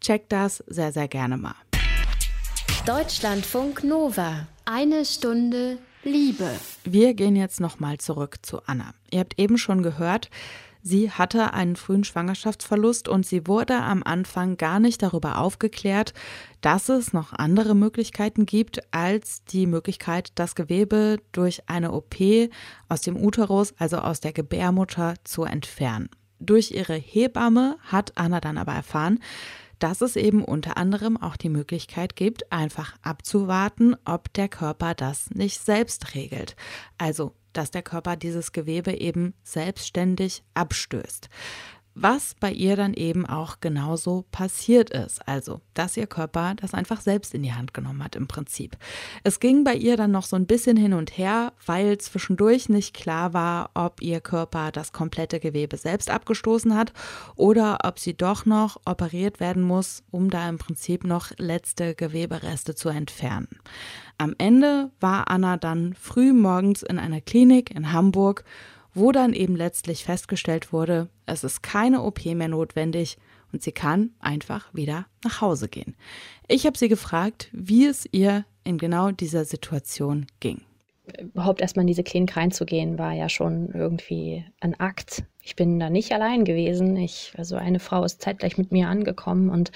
checkt 0.00 0.32
das 0.32 0.64
sehr, 0.68 0.92
sehr 0.92 1.08
gerne 1.08 1.36
mal. 1.36 1.56
Deutschlandfunk 2.88 3.84
Nova. 3.84 4.46
Eine 4.64 5.04
Stunde 5.04 5.76
Liebe. 6.04 6.48
Wir 6.84 7.12
gehen 7.12 7.36
jetzt 7.36 7.60
nochmal 7.60 7.98
zurück 7.98 8.38
zu 8.40 8.62
Anna. 8.64 8.94
Ihr 9.10 9.20
habt 9.20 9.38
eben 9.38 9.58
schon 9.58 9.82
gehört, 9.82 10.30
Sie 10.80 11.10
hatte 11.10 11.52
einen 11.52 11.76
frühen 11.76 12.04
Schwangerschaftsverlust 12.04 13.10
und 13.10 13.26
sie 13.26 13.46
wurde 13.46 13.74
am 13.74 14.02
Anfang 14.02 14.56
gar 14.56 14.80
nicht 14.80 15.02
darüber 15.02 15.36
aufgeklärt, 15.36 16.14
dass 16.62 16.88
es 16.88 17.12
noch 17.12 17.34
andere 17.34 17.74
Möglichkeiten 17.74 18.46
gibt 18.46 18.80
als 18.90 19.44
die 19.44 19.66
Möglichkeit, 19.66 20.30
das 20.36 20.54
Gewebe 20.54 21.18
durch 21.32 21.68
eine 21.68 21.92
OP 21.92 22.16
aus 22.88 23.02
dem 23.02 23.22
Uterus, 23.22 23.74
also 23.76 23.98
aus 23.98 24.20
der 24.20 24.32
Gebärmutter, 24.32 25.16
zu 25.24 25.44
entfernen. 25.44 26.08
Durch 26.40 26.70
ihre 26.70 26.94
Hebamme 26.94 27.76
hat 27.82 28.12
Anna 28.14 28.40
dann 28.40 28.56
aber 28.56 28.72
erfahren, 28.72 29.18
dass 29.78 30.00
es 30.00 30.16
eben 30.16 30.44
unter 30.44 30.76
anderem 30.76 31.16
auch 31.16 31.36
die 31.36 31.48
Möglichkeit 31.48 32.16
gibt, 32.16 32.52
einfach 32.52 32.96
abzuwarten, 33.02 33.96
ob 34.04 34.32
der 34.32 34.48
Körper 34.48 34.94
das 34.94 35.30
nicht 35.30 35.60
selbst 35.60 36.14
regelt. 36.14 36.56
Also 36.98 37.34
dass 37.52 37.70
der 37.70 37.82
Körper 37.82 38.16
dieses 38.16 38.52
Gewebe 38.52 38.92
eben 38.92 39.34
selbstständig 39.42 40.44
abstößt. 40.54 41.28
Was 42.00 42.36
bei 42.38 42.52
ihr 42.52 42.76
dann 42.76 42.94
eben 42.94 43.26
auch 43.26 43.58
genauso 43.60 44.24
passiert 44.30 44.90
ist. 44.90 45.26
Also, 45.26 45.62
dass 45.74 45.96
ihr 45.96 46.06
Körper 46.06 46.54
das 46.54 46.72
einfach 46.72 47.00
selbst 47.00 47.34
in 47.34 47.42
die 47.42 47.52
Hand 47.52 47.74
genommen 47.74 48.04
hat 48.04 48.14
im 48.14 48.28
Prinzip. 48.28 48.76
Es 49.24 49.40
ging 49.40 49.64
bei 49.64 49.74
ihr 49.74 49.96
dann 49.96 50.12
noch 50.12 50.22
so 50.22 50.36
ein 50.36 50.46
bisschen 50.46 50.76
hin 50.76 50.92
und 50.92 51.18
her, 51.18 51.52
weil 51.66 51.98
zwischendurch 51.98 52.68
nicht 52.68 52.94
klar 52.94 53.32
war, 53.32 53.70
ob 53.74 54.00
ihr 54.00 54.20
Körper 54.20 54.70
das 54.70 54.92
komplette 54.92 55.40
Gewebe 55.40 55.76
selbst 55.76 56.08
abgestoßen 56.08 56.76
hat 56.76 56.92
oder 57.34 57.78
ob 57.82 57.98
sie 57.98 58.16
doch 58.16 58.46
noch 58.46 58.80
operiert 58.86 59.40
werden 59.40 59.64
muss, 59.64 60.04
um 60.12 60.30
da 60.30 60.48
im 60.48 60.58
Prinzip 60.58 61.02
noch 61.02 61.32
letzte 61.36 61.96
Gewebereste 61.96 62.76
zu 62.76 62.90
entfernen. 62.90 63.48
Am 64.18 64.36
Ende 64.38 64.92
war 65.00 65.28
Anna 65.28 65.56
dann 65.56 65.94
früh 65.94 66.32
morgens 66.32 66.84
in 66.84 67.00
einer 67.00 67.20
Klinik 67.20 67.74
in 67.74 67.92
Hamburg, 67.92 68.44
wo 68.94 69.12
dann 69.12 69.32
eben 69.32 69.56
letztlich 69.56 70.04
festgestellt 70.04 70.72
wurde, 70.72 71.08
es 71.26 71.44
ist 71.44 71.62
keine 71.62 72.02
OP 72.02 72.24
mehr 72.24 72.48
notwendig 72.48 73.18
und 73.52 73.62
sie 73.62 73.72
kann 73.72 74.10
einfach 74.20 74.72
wieder 74.74 75.06
nach 75.24 75.40
Hause 75.40 75.68
gehen. 75.68 75.96
Ich 76.48 76.66
habe 76.66 76.78
sie 76.78 76.88
gefragt, 76.88 77.48
wie 77.52 77.86
es 77.86 78.08
ihr 78.12 78.44
in 78.64 78.78
genau 78.78 79.10
dieser 79.10 79.44
Situation 79.44 80.26
ging. 80.40 80.62
Überhaupt 81.18 81.62
erstmal 81.62 81.84
in 81.84 81.88
diese 81.88 82.02
Klinik 82.02 82.36
reinzugehen, 82.36 82.98
war 82.98 83.12
ja 83.14 83.30
schon 83.30 83.70
irgendwie 83.72 84.44
ein 84.60 84.78
Akt. 84.78 85.24
Ich 85.42 85.56
bin 85.56 85.80
da 85.80 85.88
nicht 85.88 86.12
allein 86.12 86.44
gewesen. 86.44 86.96
Ich, 86.96 87.32
also 87.38 87.56
eine 87.56 87.80
Frau 87.80 88.04
ist 88.04 88.20
zeitgleich 88.20 88.58
mit 88.58 88.72
mir 88.72 88.88
angekommen 88.88 89.48
und 89.48 89.72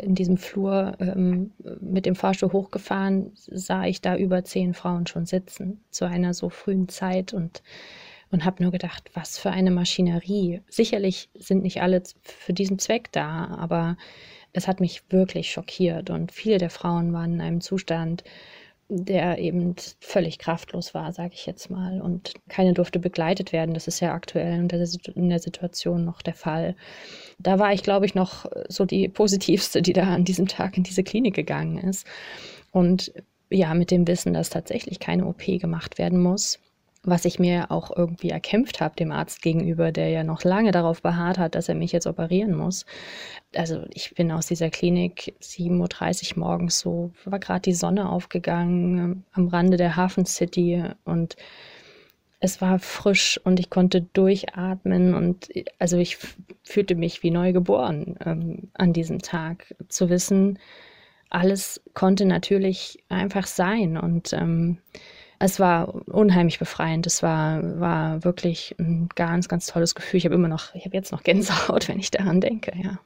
in 0.00 0.14
diesem 0.14 0.36
Flur 0.36 0.96
ähm, 0.98 1.52
mit 1.80 2.06
dem 2.06 2.16
Fahrstuhl 2.16 2.52
hochgefahren, 2.52 3.30
sah 3.34 3.84
ich 3.84 4.00
da 4.00 4.16
über 4.16 4.44
zehn 4.44 4.74
Frauen 4.74 5.06
schon 5.06 5.26
sitzen 5.26 5.84
zu 5.90 6.04
einer 6.04 6.34
so 6.34 6.48
frühen 6.50 6.88
Zeit 6.88 7.32
und, 7.32 7.62
und 8.34 8.44
habe 8.44 8.64
nur 8.64 8.72
gedacht, 8.72 9.10
was 9.14 9.38
für 9.38 9.52
eine 9.52 9.70
Maschinerie. 9.70 10.60
Sicherlich 10.68 11.30
sind 11.34 11.62
nicht 11.62 11.80
alle 11.82 12.02
für 12.20 12.52
diesen 12.52 12.80
Zweck 12.80 13.12
da, 13.12 13.46
aber 13.46 13.96
es 14.52 14.66
hat 14.66 14.80
mich 14.80 15.04
wirklich 15.08 15.52
schockiert 15.52 16.10
und 16.10 16.32
viele 16.32 16.58
der 16.58 16.70
Frauen 16.70 17.12
waren 17.12 17.34
in 17.34 17.40
einem 17.40 17.60
Zustand, 17.60 18.24
der 18.88 19.38
eben 19.38 19.76
völlig 20.00 20.40
kraftlos 20.40 20.94
war, 20.94 21.12
sage 21.12 21.34
ich 21.34 21.46
jetzt 21.46 21.70
mal. 21.70 22.02
Und 22.02 22.34
keine 22.48 22.74
durfte 22.74 22.98
begleitet 22.98 23.52
werden. 23.52 23.72
Das 23.72 23.86
ist 23.86 24.00
ja 24.00 24.12
aktuell 24.12 24.58
in 24.58 25.28
der 25.28 25.38
Situation 25.38 26.04
noch 26.04 26.20
der 26.20 26.34
Fall. 26.34 26.74
Da 27.38 27.60
war 27.60 27.72
ich, 27.72 27.84
glaube 27.84 28.04
ich, 28.04 28.16
noch 28.16 28.46
so 28.68 28.84
die 28.84 29.08
positivste, 29.08 29.80
die 29.80 29.92
da 29.92 30.12
an 30.12 30.24
diesem 30.24 30.48
Tag 30.48 30.76
in 30.76 30.82
diese 30.82 31.04
Klinik 31.04 31.34
gegangen 31.34 31.78
ist. 31.78 32.04
Und 32.72 33.12
ja, 33.48 33.74
mit 33.74 33.92
dem 33.92 34.08
Wissen, 34.08 34.34
dass 34.34 34.50
tatsächlich 34.50 34.98
keine 34.98 35.26
OP 35.26 35.44
gemacht 35.46 35.98
werden 35.98 36.20
muss, 36.20 36.58
was 37.04 37.24
ich 37.24 37.38
mir 37.38 37.70
auch 37.70 37.94
irgendwie 37.94 38.30
erkämpft 38.30 38.80
habe 38.80 38.96
dem 38.96 39.12
Arzt 39.12 39.42
gegenüber, 39.42 39.92
der 39.92 40.08
ja 40.08 40.24
noch 40.24 40.42
lange 40.42 40.72
darauf 40.72 41.02
beharrt 41.02 41.38
hat, 41.38 41.54
dass 41.54 41.68
er 41.68 41.74
mich 41.74 41.92
jetzt 41.92 42.06
operieren 42.06 42.54
muss. 42.54 42.86
Also 43.54 43.84
ich 43.92 44.14
bin 44.14 44.32
aus 44.32 44.46
dieser 44.46 44.70
Klinik 44.70 45.34
7.30 45.40 46.32
Uhr 46.32 46.38
morgens 46.40 46.80
so, 46.80 47.12
war 47.24 47.38
gerade 47.38 47.60
die 47.60 47.74
Sonne 47.74 48.08
aufgegangen 48.08 49.24
am 49.32 49.48
Rande 49.48 49.76
der 49.76 49.96
Hafen 49.96 50.24
City 50.26 50.82
und 51.04 51.36
es 52.40 52.60
war 52.60 52.78
frisch 52.78 53.40
und 53.42 53.58
ich 53.58 53.70
konnte 53.70 54.02
durchatmen 54.02 55.14
und 55.14 55.48
also 55.78 55.96
ich 55.96 56.18
fühlte 56.62 56.94
mich 56.94 57.22
wie 57.22 57.30
neu 57.30 57.52
geboren 57.52 58.16
ähm, 58.24 58.70
an 58.74 58.92
diesem 58.92 59.20
Tag. 59.20 59.74
Zu 59.88 60.10
wissen, 60.10 60.58
alles 61.30 61.82
konnte 61.94 62.26
natürlich 62.26 63.02
einfach 63.08 63.46
sein 63.46 63.96
und 63.96 64.32
ähm, 64.34 64.78
es 65.38 65.60
war 65.60 65.94
unheimlich 66.06 66.58
befreiend. 66.58 67.06
Es 67.06 67.22
war, 67.22 67.80
war 67.80 68.24
wirklich 68.24 68.74
ein 68.78 69.08
ganz, 69.14 69.48
ganz 69.48 69.66
tolles 69.66 69.94
Gefühl. 69.94 70.18
Ich 70.18 70.24
habe 70.24 70.34
immer 70.34 70.48
noch, 70.48 70.74
ich 70.74 70.84
habe 70.84 70.96
jetzt 70.96 71.12
noch 71.12 71.22
Gänsehaut, 71.22 71.88
wenn 71.88 71.98
ich 71.98 72.10
daran 72.10 72.40
denke, 72.40 72.72
ja. 72.82 72.98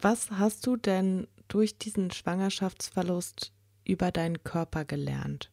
Was 0.00 0.30
hast 0.32 0.66
du 0.66 0.76
denn 0.76 1.26
durch 1.48 1.78
diesen 1.78 2.10
Schwangerschaftsverlust 2.10 3.52
über 3.84 4.10
deinen 4.10 4.42
Körper 4.42 4.84
gelernt? 4.84 5.50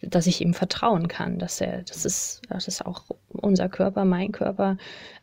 dass 0.00 0.26
ich 0.26 0.40
ihm 0.40 0.54
vertrauen 0.54 1.08
kann, 1.08 1.38
dass 1.38 1.60
er, 1.60 1.82
das 1.82 2.04
ist, 2.04 2.42
das 2.48 2.68
ist 2.68 2.86
auch 2.86 3.04
unser 3.28 3.68
Körper, 3.68 4.04
mein 4.04 4.32
Körper, 4.32 4.76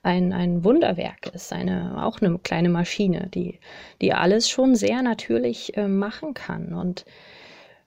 ein, 0.03 0.33
ein 0.33 0.63
Wunderwerk 0.63 1.27
ist, 1.33 1.53
eine, 1.53 2.03
auch 2.03 2.21
eine 2.21 2.37
kleine 2.39 2.69
Maschine, 2.69 3.29
die, 3.33 3.59
die 4.01 4.13
alles 4.13 4.49
schon 4.49 4.75
sehr 4.75 5.01
natürlich 5.01 5.77
äh, 5.77 5.87
machen 5.87 6.33
kann 6.33 6.73
und 6.73 7.05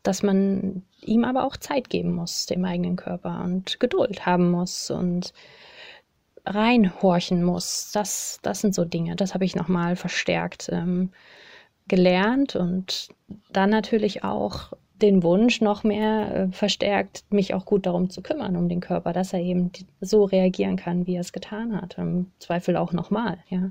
dass 0.09 0.23
man 0.23 0.85
ihm 1.03 1.23
aber 1.23 1.45
auch 1.45 1.59
Zeit 1.59 1.91
geben 1.91 2.15
muss, 2.15 2.47
dem 2.47 2.65
eigenen 2.65 2.97
Körper 2.97 3.43
und 3.45 3.79
Geduld 3.79 4.25
haben 4.25 4.51
muss 4.51 4.91
und 4.91 5.35
reinhorchen 6.47 7.45
muss. 7.45 7.91
Das, 7.93 8.39
das 8.41 8.63
sind 8.63 8.75
so 8.75 8.87
Dinge, 8.87 9.17
das 9.17 9.35
habe 9.35 9.45
ich 9.45 9.55
nochmal 9.55 9.97
verstärkt 9.97 10.71
ähm, 10.73 11.11
gelernt 11.89 12.57
und 12.57 13.11
dann 13.53 13.69
natürlich 13.69 14.25
auch 14.25 14.73
den 15.03 15.23
Wunsch 15.23 15.61
noch 15.61 15.85
mehr 15.85 16.35
äh, 16.35 16.53
verstärkt, 16.53 17.25
mich 17.31 17.55
auch 17.55 17.65
gut 17.65 17.87
darum 17.87 18.11
zu 18.11 18.23
kümmern, 18.23 18.57
um 18.57 18.69
den 18.69 18.81
Körper, 18.81 19.13
dass 19.13 19.33
er 19.33 19.41
eben 19.41 19.71
so 20.01 20.25
reagieren 20.25 20.77
kann, 20.77 21.07
wie 21.07 21.15
er 21.15 21.21
es 21.21 21.33
getan 21.33 21.81
hat. 21.81 21.99
Im 21.99 22.31
Zweifel 22.39 22.77
auch 22.77 22.93
nochmal, 22.93 23.39
ja. 23.49 23.71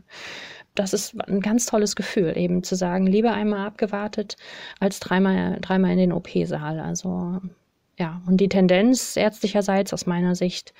Das 0.75 0.93
ist 0.93 1.19
ein 1.27 1.41
ganz 1.41 1.65
tolles 1.65 1.95
Gefühl, 1.95 2.37
eben 2.37 2.61
zu 2.61 2.75
sagen, 2.75 3.07
lieber 3.07 3.33
einmal 3.33 3.65
abgewartet, 3.65 4.35
als 4.79 4.99
dreimal, 4.99 5.57
dreimal 5.59 5.91
in 5.91 5.97
den 5.97 6.13
OP-Saal. 6.13 6.79
Also, 6.79 7.39
ja. 7.97 8.21
Und 8.27 8.37
die 8.37 8.49
Tendenz 8.49 9.15
ärztlicherseits 9.15 9.91
aus 9.91 10.05
meiner 10.05 10.35
Sicht 10.35 10.73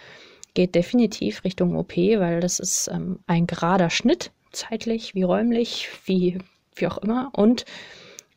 geht 0.54 0.76
definitiv 0.76 1.44
Richtung 1.44 1.76
OP, 1.76 1.98
weil 1.98 2.42
das 2.42 2.60
ist 2.60 2.90
ähm, 2.94 3.20
ein 3.26 3.48
gerader 3.48 3.90
Schnitt, 3.90 4.32
zeitlich 4.52 5.16
wie 5.16 5.24
räumlich, 5.24 5.90
wie, 6.06 6.38
wie 6.76 6.88
auch 6.88 7.00
immer. 7.00 7.32
Und 7.34 7.66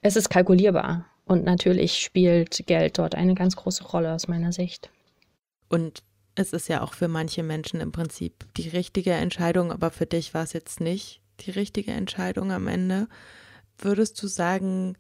es 0.02 0.16
ist 0.16 0.30
kalkulierbar. 0.30 1.04
Und 1.30 1.44
natürlich 1.44 2.02
spielt 2.02 2.66
Geld 2.66 2.98
dort 2.98 3.14
eine 3.14 3.36
ganz 3.36 3.54
große 3.54 3.84
Rolle 3.84 4.12
aus 4.12 4.26
meiner 4.26 4.50
Sicht. 4.50 4.90
Und 5.68 6.02
es 6.34 6.52
ist 6.52 6.68
ja 6.68 6.82
auch 6.82 6.92
für 6.92 7.06
manche 7.06 7.44
Menschen 7.44 7.80
im 7.80 7.92
Prinzip 7.92 8.52
die 8.56 8.68
richtige 8.68 9.12
Entscheidung, 9.12 9.70
aber 9.70 9.92
für 9.92 10.06
dich 10.06 10.34
war 10.34 10.42
es 10.42 10.54
jetzt 10.54 10.80
nicht 10.80 11.20
die 11.38 11.52
richtige 11.52 11.92
Entscheidung 11.92 12.50
am 12.50 12.66
Ende. 12.66 13.06
Würdest 13.78 14.20
du 14.20 14.26
sagen, 14.26 14.98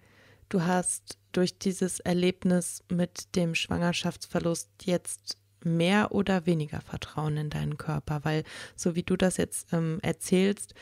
du 0.50 0.62
hast 0.62 1.18
durch 1.32 1.58
dieses 1.58 1.98
Erlebnis 1.98 2.84
mit 2.88 3.34
dem 3.34 3.56
Schwangerschaftsverlust 3.56 4.70
jetzt 4.84 5.36
mehr 5.64 6.12
oder 6.12 6.46
weniger 6.46 6.80
Vertrauen 6.80 7.38
in 7.38 7.50
deinen 7.50 7.76
Körper? 7.76 8.20
Weil 8.22 8.44
so 8.76 8.94
wie 8.94 9.02
du 9.02 9.16
das 9.16 9.36
jetzt 9.36 9.72
ähm, 9.72 9.98
erzählst, 10.02 10.74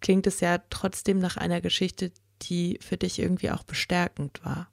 klingt 0.00 0.26
es 0.26 0.40
ja 0.40 0.58
trotzdem 0.70 1.20
nach 1.20 1.36
einer 1.36 1.60
Geschichte, 1.60 2.10
die 2.42 2.80
für 2.82 2.96
dich 2.96 3.20
irgendwie 3.20 3.52
auch 3.52 3.62
bestärkend 3.62 4.44
war. 4.44 4.68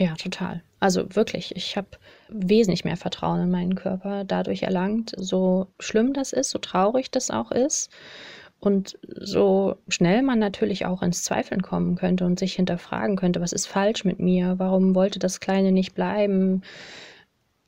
Ja, 0.00 0.14
total. 0.14 0.62
Also 0.78 1.14
wirklich, 1.14 1.54
ich 1.56 1.76
habe 1.76 1.88
wesentlich 2.30 2.84
mehr 2.84 2.96
Vertrauen 2.96 3.42
in 3.42 3.50
meinen 3.50 3.74
Körper 3.74 4.24
dadurch 4.24 4.62
erlangt, 4.62 5.12
so 5.18 5.66
schlimm 5.78 6.14
das 6.14 6.32
ist, 6.32 6.48
so 6.48 6.58
traurig 6.58 7.10
das 7.10 7.30
auch 7.30 7.50
ist. 7.50 7.90
Und 8.60 8.98
so 9.04 9.76
schnell 9.88 10.22
man 10.22 10.38
natürlich 10.38 10.86
auch 10.86 11.02
ins 11.02 11.22
Zweifeln 11.22 11.60
kommen 11.60 11.96
könnte 11.96 12.24
und 12.24 12.38
sich 12.38 12.54
hinterfragen 12.54 13.16
könnte, 13.16 13.42
was 13.42 13.52
ist 13.52 13.66
falsch 13.66 14.04
mit 14.04 14.20
mir? 14.20 14.54
Warum 14.58 14.94
wollte 14.94 15.18
das 15.18 15.38
Kleine 15.38 15.70
nicht 15.70 15.94
bleiben? 15.94 16.62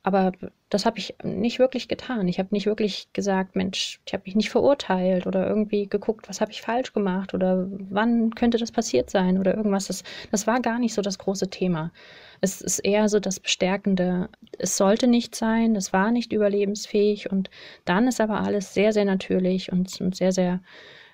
Aber 0.05 0.33
das 0.69 0.85
habe 0.85 0.99
ich 0.99 1.15
nicht 1.23 1.61
wirklich 1.61 1.87
getan. 1.87 2.27
Ich 2.27 2.41
habe 2.41 2.49
nicht 2.51 2.67
wirklich 2.67 3.13
gesagt, 3.13 3.55
Mensch, 3.55 4.01
ich 4.05 4.13
habe 4.13 4.25
mich 4.27 4.35
nicht 4.35 4.51
verurteilt 4.51 5.27
oder 5.29 5.47
irgendwie 5.47 5.87
geguckt, 5.87 6.29
was 6.29 6.41
habe 6.41 6.51
ich 6.51 6.61
falsch 6.61 6.93
gemacht 6.93 7.35
oder 7.35 7.69
wann 7.71 8.35
könnte 8.35 8.59
das 8.59 8.73
passiert 8.73 9.11
sein 9.11 9.39
oder 9.39 9.57
irgendwas. 9.57 9.87
Das, 9.87 10.03
das 10.33 10.49
war 10.49 10.61
gar 10.61 10.81
nicht 10.81 10.95
so 10.95 11.03
das 11.03 11.19
große 11.19 11.51
Thema. 11.51 11.93
Es 12.41 12.61
ist 12.61 12.81
eher 12.81 13.09
so 13.09 13.21
das 13.21 13.39
Bestärkende, 13.39 14.29
es 14.59 14.77
sollte 14.77 15.07
nicht 15.07 15.37
sein, 15.37 15.75
das 15.75 15.93
war 15.93 16.11
nicht 16.11 16.33
überlebensfähig 16.33 17.31
und 17.31 17.49
dann 17.85 18.09
ist 18.09 18.21
aber 18.21 18.41
alles 18.41 18.75
sehr, 18.75 18.93
sehr 18.93 19.05
natürlich 19.05 19.71
und, 19.71 20.01
und 20.01 20.17
sehr, 20.17 20.33
sehr 20.33 20.61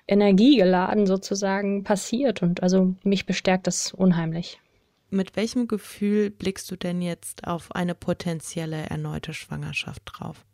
energiegeladen 0.07 1.05
sozusagen 1.05 1.83
passiert 1.83 2.41
und 2.41 2.63
also 2.63 2.95
mich 3.03 3.27
bestärkt 3.27 3.67
das 3.67 3.93
unheimlich. 3.93 4.59
Mit 5.09 5.35
welchem 5.35 5.67
Gefühl 5.67 6.29
blickst 6.29 6.69
du 6.69 6.75
denn 6.75 7.01
jetzt 7.01 7.47
auf 7.47 7.75
eine 7.75 7.95
potenzielle 7.95 8.83
erneute 8.89 9.33
Schwangerschaft 9.33 10.03
drauf? 10.05 10.45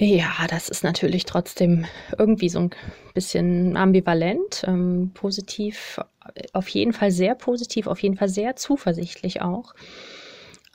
Ja, 0.00 0.46
das 0.48 0.68
ist 0.68 0.84
natürlich 0.84 1.24
trotzdem 1.24 1.84
irgendwie 2.16 2.48
so 2.48 2.60
ein 2.60 2.70
bisschen 3.14 3.76
ambivalent. 3.76 4.64
Ähm, 4.66 5.10
positiv, 5.12 6.00
auf 6.52 6.68
jeden 6.68 6.92
Fall 6.92 7.10
sehr 7.10 7.34
positiv, 7.34 7.88
auf 7.88 8.00
jeden 8.00 8.16
Fall 8.16 8.28
sehr 8.28 8.54
zuversichtlich 8.54 9.42
auch. 9.42 9.74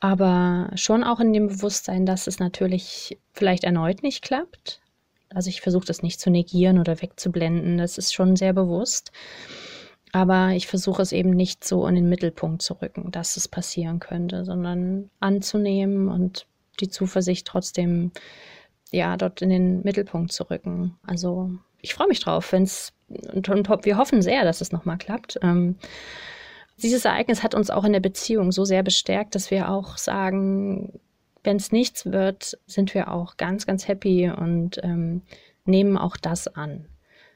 Aber 0.02 0.70
schon 0.76 1.06
auch 1.06 1.22
in 1.22 1.32
dem 1.32 1.48
Bewusstsein, 1.48 2.06
dass 2.06 2.28
es 2.28 2.40
natürlich 2.40 3.18
vielleicht 3.32 3.64
erneut 3.64 4.04
nicht 4.04 4.22
klappt. 4.22 4.82
Also 5.30 5.50
ich 5.50 5.62
versuche 5.62 5.86
das 5.86 6.04
nicht 6.04 6.20
zu 6.20 6.30
negieren 6.30 6.78
oder 6.78 7.02
wegzublenden. 7.02 7.78
Das 7.78 7.98
ist 7.98 8.14
schon 8.14 8.36
sehr 8.36 8.52
bewusst. 8.52 9.14
Aber 10.14 10.52
ich 10.52 10.68
versuche 10.68 11.02
es 11.02 11.12
eben 11.12 11.32
nicht 11.32 11.64
so 11.66 11.88
in 11.88 11.96
den 11.96 12.08
Mittelpunkt 12.08 12.62
zu 12.62 12.76
rücken, 12.76 13.12
dass 13.12 13.36
es 13.36 13.48
passieren 13.48 14.00
könnte, 14.00 14.46
sondern 14.46 15.10
anzunehmen 15.20 16.08
und 16.08 16.46
die 16.80 16.88
Zuversicht 16.88 17.48
trotzdem, 17.48 18.12
ja, 18.92 19.18
dort 19.18 19.42
in 19.42 19.50
den 19.50 19.82
Mittelpunkt 19.82 20.32
zu 20.32 20.44
rücken. 20.50 20.96
Also 21.06 21.50
ich 21.82 21.96
freue 21.96 22.08
mich 22.08 22.20
drauf, 22.20 22.52
wenn 22.52 22.62
es, 22.62 22.94
und, 23.34 23.50
und, 23.50 23.86
wir 23.86 23.98
hoffen 23.98 24.22
sehr, 24.22 24.44
dass 24.44 24.62
es 24.62 24.72
nochmal 24.72 25.00
klappt. 25.00 25.40
Ähm, 25.42 25.78
dieses 26.78 27.06
Ereignis 27.06 27.42
hat 27.42 27.56
uns 27.56 27.72
auch 27.72 27.84
in 27.84 27.94
der 27.94 28.00
Beziehung 28.00 28.52
so 28.52 28.66
sehr 28.66 28.84
bestärkt, 28.84 29.34
dass 29.34 29.50
wir 29.50 29.72
auch 29.72 29.98
sagen, 29.98 31.00
wenn 31.44 31.58
es 31.58 31.72
nichts 31.72 32.06
wird, 32.06 32.60
sind 32.68 32.94
wir 32.94 33.12
auch 33.12 33.38
ganz, 33.38 33.66
ganz 33.66 33.88
happy 33.88 34.30
und 34.30 34.80
ähm, 34.84 35.24
nehmen 35.66 35.98
auch 35.98 36.18
das 36.18 36.48
an. 36.48 36.86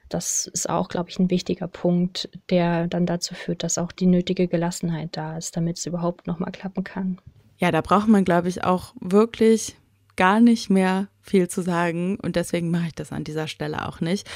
Das 0.10 0.48
ist 0.48 0.70
auch, 0.70 0.90
glaube 0.90 1.10
ich, 1.10 1.20
ein 1.20 1.30
wichtiger 1.30 1.68
Punkt, 1.68 2.30
der 2.50 2.88
dann 2.88 3.06
dazu 3.06 3.36
führt, 3.36 3.64
dass 3.64 3.78
auch 3.78 3.92
die 3.92 4.06
nötige 4.06 4.48
Gelassenheit 4.48 5.10
da 5.18 5.38
ist, 5.38 5.58
damit 5.58 5.78
es 5.78 5.86
überhaupt 5.86 6.28
nochmal 6.28 6.52
klappen 6.52 6.84
kann. 6.84 7.20
Ja, 7.58 7.72
da 7.72 7.82
braucht 7.82 8.08
man, 8.08 8.24
glaube 8.24 8.50
ich, 8.50 8.64
auch 8.64 8.94
wirklich 9.00 9.76
gar 10.16 10.40
nicht 10.40 10.70
mehr 10.70 11.08
viel 11.22 11.48
zu 11.48 11.62
sagen 11.62 12.18
und 12.22 12.36
deswegen 12.36 12.72
mache 12.72 12.88
ich 12.88 12.96
das 12.96 13.12
an 13.12 13.24
dieser 13.24 13.48
Stelle 13.48 13.88
auch 13.88 14.02
nicht. 14.02 14.28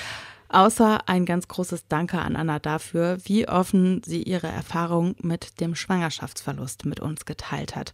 Außer 0.50 1.08
ein 1.08 1.26
ganz 1.26 1.48
großes 1.48 1.88
Danke 1.88 2.20
an 2.20 2.36
Anna 2.36 2.60
dafür, 2.60 3.18
wie 3.24 3.48
offen 3.48 4.02
sie 4.06 4.22
ihre 4.22 4.48
Erfahrung 4.48 5.16
mit 5.22 5.62
dem 5.62 5.76
Schwangerschaftsverlust 5.76 6.86
mit 6.86 7.00
uns 7.00 7.24
geteilt 7.24 7.78
hat. 7.78 7.94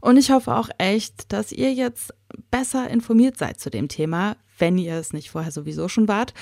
Und 0.00 0.16
ich 0.16 0.30
hoffe 0.30 0.54
auch 0.54 0.68
echt, 0.78 1.32
dass 1.32 1.50
ihr 1.50 1.72
jetzt 1.72 2.14
besser 2.52 2.88
informiert 2.88 3.38
seid 3.38 3.58
zu 3.58 3.70
dem 3.70 3.88
Thema, 3.88 4.36
wenn 4.58 4.78
ihr 4.78 4.94
es 4.94 5.12
nicht 5.12 5.30
vorher 5.30 5.52
sowieso 5.52 5.88
schon 5.88 6.08
wart. 6.08 6.34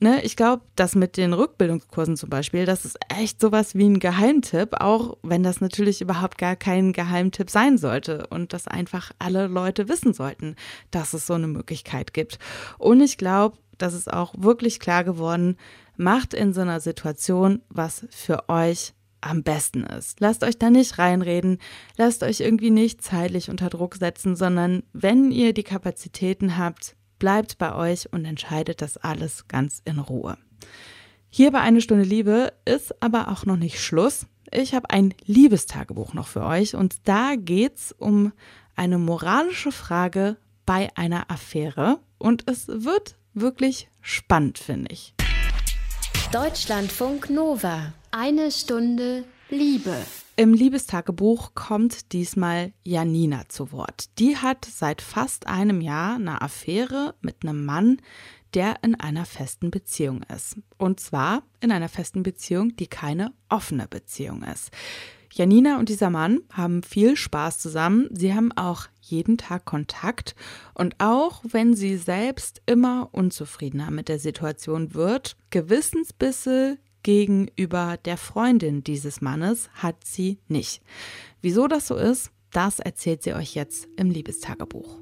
Ne, 0.00 0.22
ich 0.22 0.36
glaube, 0.36 0.62
das 0.76 0.94
mit 0.94 1.16
den 1.16 1.32
Rückbildungskursen 1.32 2.16
zum 2.16 2.30
Beispiel, 2.30 2.66
das 2.66 2.84
ist 2.84 2.98
echt 3.08 3.40
sowas 3.40 3.74
wie 3.74 3.88
ein 3.88 3.98
Geheimtipp, 3.98 4.74
auch 4.80 5.16
wenn 5.22 5.42
das 5.42 5.60
natürlich 5.60 6.00
überhaupt 6.00 6.38
gar 6.38 6.56
kein 6.56 6.92
Geheimtipp 6.92 7.50
sein 7.50 7.78
sollte 7.78 8.26
und 8.28 8.52
dass 8.52 8.68
einfach 8.68 9.12
alle 9.18 9.46
Leute 9.46 9.88
wissen 9.88 10.12
sollten, 10.12 10.56
dass 10.90 11.14
es 11.14 11.26
so 11.26 11.34
eine 11.34 11.48
Möglichkeit 11.48 12.14
gibt. 12.14 12.38
Und 12.78 13.00
ich 13.00 13.18
glaube, 13.18 13.58
das 13.78 13.94
ist 13.94 14.12
auch 14.12 14.34
wirklich 14.36 14.80
klar 14.80 15.04
geworden, 15.04 15.56
macht 15.96 16.34
in 16.34 16.52
so 16.52 16.60
einer 16.60 16.80
Situation, 16.80 17.62
was 17.68 18.06
für 18.10 18.48
euch 18.48 18.92
am 19.20 19.42
besten 19.42 19.82
ist. 19.82 20.20
Lasst 20.20 20.44
euch 20.44 20.58
da 20.58 20.70
nicht 20.70 20.98
reinreden, 20.98 21.58
lasst 21.96 22.22
euch 22.22 22.40
irgendwie 22.40 22.70
nicht 22.70 23.02
zeitlich 23.02 23.50
unter 23.50 23.68
Druck 23.68 23.96
setzen, 23.96 24.36
sondern 24.36 24.82
wenn 24.92 25.32
ihr 25.32 25.52
die 25.52 25.64
Kapazitäten 25.64 26.56
habt, 26.56 26.94
bleibt 27.18 27.58
bei 27.58 27.74
euch 27.74 28.12
und 28.12 28.24
entscheidet 28.24 28.82
das 28.82 28.96
alles 28.96 29.48
ganz 29.48 29.82
in 29.84 29.98
Ruhe. 29.98 30.38
Hier 31.30 31.50
bei 31.50 31.60
Eine 31.60 31.80
Stunde 31.80 32.04
Liebe 32.04 32.52
ist 32.64 33.02
aber 33.02 33.28
auch 33.28 33.44
noch 33.44 33.56
nicht 33.56 33.80
Schluss. 33.80 34.26
Ich 34.50 34.74
habe 34.74 34.90
ein 34.90 35.14
Liebestagebuch 35.26 36.14
noch 36.14 36.26
für 36.26 36.44
euch 36.44 36.74
und 36.74 36.96
da 37.06 37.34
geht's 37.36 37.92
um 37.92 38.32
eine 38.76 38.98
moralische 38.98 39.72
Frage 39.72 40.36
bei 40.64 40.88
einer 40.96 41.30
Affäre 41.30 41.98
und 42.18 42.48
es 42.48 42.68
wird 42.68 43.16
wirklich 43.34 43.88
spannend, 44.00 44.58
finde 44.58 44.90
ich. 44.92 45.14
Deutschlandfunk 46.32 47.30
Nova. 47.30 47.92
Eine 48.10 48.50
Stunde 48.50 49.24
Liebe. 49.50 49.96
Im 50.38 50.54
Liebestagebuch 50.54 51.56
kommt 51.56 52.12
diesmal 52.12 52.72
Janina 52.84 53.48
zu 53.48 53.72
Wort. 53.72 54.08
Die 54.20 54.36
hat 54.36 54.64
seit 54.64 55.02
fast 55.02 55.48
einem 55.48 55.80
Jahr 55.80 56.14
eine 56.14 56.42
Affäre 56.42 57.16
mit 57.20 57.42
einem 57.42 57.64
Mann, 57.64 58.00
der 58.54 58.76
in 58.84 58.94
einer 58.94 59.24
festen 59.24 59.72
Beziehung 59.72 60.22
ist. 60.32 60.58
Und 60.76 61.00
zwar 61.00 61.42
in 61.58 61.72
einer 61.72 61.88
festen 61.88 62.22
Beziehung, 62.22 62.76
die 62.76 62.86
keine 62.86 63.32
offene 63.48 63.88
Beziehung 63.88 64.44
ist. 64.44 64.70
Janina 65.32 65.80
und 65.80 65.88
dieser 65.88 66.08
Mann 66.08 66.38
haben 66.52 66.84
viel 66.84 67.16
Spaß 67.16 67.58
zusammen. 67.58 68.08
Sie 68.12 68.32
haben 68.32 68.52
auch 68.52 68.86
jeden 69.00 69.38
Tag 69.38 69.64
Kontakt. 69.64 70.36
Und 70.72 70.94
auch 71.00 71.42
wenn 71.48 71.74
sie 71.74 71.96
selbst 71.96 72.62
immer 72.64 73.08
unzufriedener 73.10 73.90
mit 73.90 74.08
der 74.08 74.20
Situation 74.20 74.94
wird, 74.94 75.36
Gewissensbisse 75.50 76.78
gegenüber 77.02 77.96
der 78.04 78.16
Freundin 78.16 78.82
dieses 78.82 79.20
Mannes 79.20 79.70
hat 79.74 80.04
sie 80.04 80.38
nicht. 80.48 80.82
Wieso 81.40 81.66
das 81.68 81.86
so 81.86 81.96
ist, 81.96 82.30
das 82.52 82.78
erzählt 82.78 83.22
sie 83.22 83.34
euch 83.34 83.54
jetzt 83.54 83.88
im 83.96 84.10
Liebestagebuch. 84.10 84.98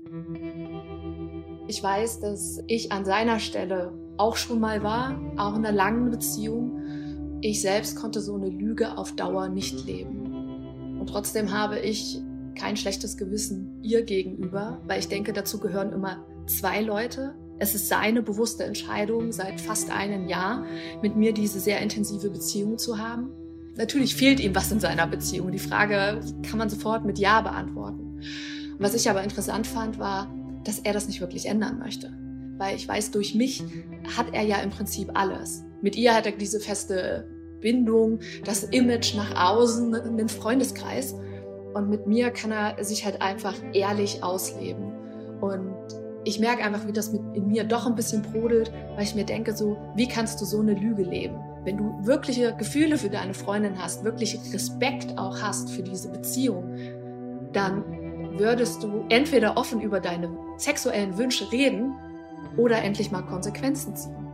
Ich 1.69 1.83
weiß, 1.83 2.21
dass 2.21 2.61
ich 2.67 2.93
an 2.93 3.05
seiner 3.05 3.39
Stelle 3.39 3.93
auch 4.17 4.37
schon 4.37 4.61
mal 4.61 4.83
war, 4.83 5.21
auch 5.37 5.57
in 5.57 5.65
einer 5.65 5.77
langen 5.77 6.11
Beziehung. 6.11 7.39
Ich 7.41 7.61
selbst 7.61 7.97
konnte 7.97 8.21
so 8.21 8.35
eine 8.35 8.49
Lüge 8.49 8.97
auf 8.97 9.15
Dauer 9.15 9.49
nicht 9.49 9.85
leben. 9.87 10.99
Und 10.99 11.09
trotzdem 11.09 11.53
habe 11.53 11.79
ich 11.79 12.21
kein 12.57 12.77
schlechtes 12.77 13.17
Gewissen 13.17 13.81
ihr 13.83 14.03
gegenüber, 14.03 14.81
weil 14.87 14.99
ich 14.99 15.09
denke, 15.09 15.33
dazu 15.33 15.59
gehören 15.59 15.93
immer 15.93 16.25
zwei 16.47 16.81
Leute, 16.81 17.35
es 17.59 17.75
ist 17.75 17.89
seine 17.89 18.23
bewusste 18.23 18.65
Entscheidung, 18.65 19.33
seit 19.33 19.61
fast 19.61 19.91
einem 19.91 20.29
Jahr 20.29 20.67
mit 21.03 21.17
mir 21.17 21.33
diese 21.33 21.59
sehr 21.59 21.81
intensive 21.81 22.29
Beziehung 22.31 22.79
zu 22.79 22.99
haben. 22.99 23.31
Natürlich 23.77 24.15
fehlt 24.15 24.41
ihm 24.41 24.55
was 24.55 24.73
in 24.73 24.81
seiner 24.81 25.07
Beziehung. 25.07 25.53
Die 25.53 25.59
Frage 25.59 26.21
kann 26.49 26.59
man 26.59 26.69
sofort 26.69 27.05
mit 27.05 27.19
Ja 27.19 27.41
beantworten. 27.41 28.21
Was 28.79 28.95
ich 28.95 29.09
aber 29.09 29.23
interessant 29.23 29.67
fand, 29.67 29.99
war, 29.99 30.35
dass 30.65 30.79
er 30.79 30.93
das 30.93 31.07
nicht 31.07 31.21
wirklich 31.21 31.47
ändern 31.47 31.79
möchte. 31.79 32.13
Weil 32.59 32.77
ich 32.77 32.89
weiß, 32.89 33.11
durch 33.11 33.35
mich 33.35 33.63
hat 34.17 34.33
er 34.33 34.43
ja 34.43 34.57
im 34.59 34.71
Prinzip 34.71 35.11
alles. 35.15 35.65
Mit 35.83 35.97
ihr 35.97 36.15
hat 36.15 36.27
er 36.27 36.33
diese 36.33 36.61
feste 36.61 37.29
Bindung, 37.61 38.21
das 38.45 38.65
Image 38.65 39.15
nach 39.15 39.51
außen, 39.51 39.95
einen 39.95 40.29
Freundeskreis. 40.29 41.15
Und 41.75 41.91
mit 41.91 42.07
mir 42.07 42.31
kann 42.31 42.53
er 42.53 42.83
sich 42.85 43.05
halt 43.05 43.21
einfach 43.21 43.55
ehrlich 43.73 44.23
ausleben. 44.23 44.93
Und 45.41 45.75
ich 46.27 46.41
merke 46.41 46.65
einfach, 46.65 46.89
wie 46.89 46.93
das 46.93 47.13
mit 47.13 47.23
in 47.37 47.47
mir 47.47 47.63
doch 47.63 47.87
ein 47.87 47.95
bisschen 47.95 48.23
brodelt, 48.23 48.73
weil 48.97 49.05
ich 49.05 49.15
mir 49.15 49.25
denke 49.25 49.57
so, 49.57 49.77
wie 49.95 50.09
kannst 50.09 50.41
du 50.41 50.45
so 50.45 50.59
eine 50.59 50.75
Lüge 50.75 51.05
leben? 51.05 51.39
Wenn 51.63 51.77
du 51.77 52.05
wirkliche 52.05 52.53
Gefühle 52.57 52.99
für 52.99 53.09
deine 53.09 53.33
Freundin 53.33 53.81
hast, 53.81 54.03
wirklich 54.03 54.37
Respekt 54.53 55.17
auch 55.19 55.41
hast 55.41 55.71
für 55.71 55.85
diese 55.85 56.11
Beziehung, 56.11 56.75
dann 57.53 57.85
würdest 58.39 58.83
du 58.83 59.05
entweder 59.09 59.57
offen 59.57 59.81
über 59.81 60.01
deine 60.01 60.37
sexuellen 60.57 61.17
Wünsche 61.17 61.51
reden 61.53 61.95
oder 62.57 62.83
endlich 62.83 63.13
mal 63.13 63.23
Konsequenzen 63.23 63.95
ziehen. 63.95 64.27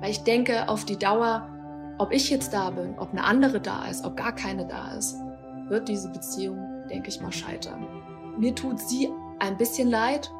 Weil 0.00 0.10
ich 0.10 0.24
denke, 0.24 0.68
auf 0.68 0.84
die 0.84 0.98
Dauer, 0.98 1.48
ob 1.98 2.12
ich 2.12 2.28
jetzt 2.28 2.52
da 2.54 2.70
bin, 2.70 2.98
ob 2.98 3.12
eine 3.12 3.22
andere 3.22 3.60
da 3.60 3.86
ist, 3.86 4.04
ob 4.04 4.16
gar 4.16 4.34
keine 4.34 4.66
da 4.66 4.96
ist, 4.96 5.14
wird 5.68 5.88
diese 5.88 6.10
Beziehung, 6.10 6.58
denke 6.90 7.08
ich 7.08 7.20
mal, 7.20 7.32
scheitern. 7.32 7.86
Mir 8.36 8.52
tut 8.52 8.80
sie 8.80 9.08
ein 9.38 9.56
bisschen 9.56 9.88
leid, 9.88 10.32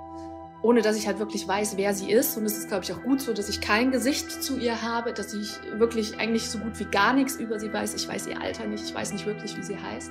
ohne 0.67 0.83
dass 0.83 0.97
ich 0.97 1.07
halt 1.07 1.21
wirklich 1.21 1.47
weiß, 1.47 1.77
wer 1.77 1.95
sie 1.95 2.11
ist. 2.11 2.37
Und 2.37 2.45
es 2.45 2.59
ist, 2.59 2.67
glaube 2.67 2.83
ich, 2.83 2.93
auch 2.93 3.01
gut 3.01 3.21
so, 3.21 3.33
dass 3.33 3.49
ich 3.49 3.61
kein 3.61 3.93
Gesicht 3.93 4.43
zu 4.43 4.59
ihr 4.59 4.83
habe, 4.83 5.13
dass 5.13 5.33
ich 5.33 5.61
wirklich 5.79 6.19
eigentlich 6.19 6.51
so 6.51 6.59
gut 6.59 6.77
wie 6.81 6.87
gar 6.87 7.13
nichts 7.13 7.37
über 7.37 7.61
sie 7.61 7.73
weiß. 7.73 7.95
Ich 7.95 8.09
weiß 8.09 8.27
ihr 8.27 8.41
Alter 8.43 8.67
nicht, 8.67 8.83
ich 8.83 8.93
weiß 8.93 9.13
nicht 9.13 9.27
wirklich, 9.27 9.57
wie 9.57 9.63
sie 9.63 9.79
heißt. 9.79 10.11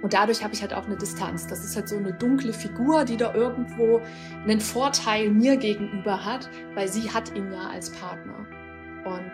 Und 0.00 0.14
dadurch 0.14 0.42
habe 0.42 0.54
ich 0.54 0.62
halt 0.62 0.72
auch 0.72 0.86
eine 0.86 0.96
Distanz. 0.96 1.46
Das 1.48 1.62
ist 1.62 1.76
halt 1.76 1.90
so 1.90 1.98
eine 1.98 2.14
dunkle 2.14 2.54
Figur, 2.54 3.04
die 3.04 3.18
da 3.18 3.34
irgendwo 3.34 4.00
einen 4.44 4.58
Vorteil 4.58 5.28
mir 5.28 5.58
gegenüber 5.58 6.24
hat, 6.24 6.48
weil 6.74 6.88
sie 6.88 7.10
hat 7.10 7.36
ihn 7.36 7.52
ja 7.52 7.68
als 7.68 7.90
Partner. 7.90 8.46
Und 9.04 9.30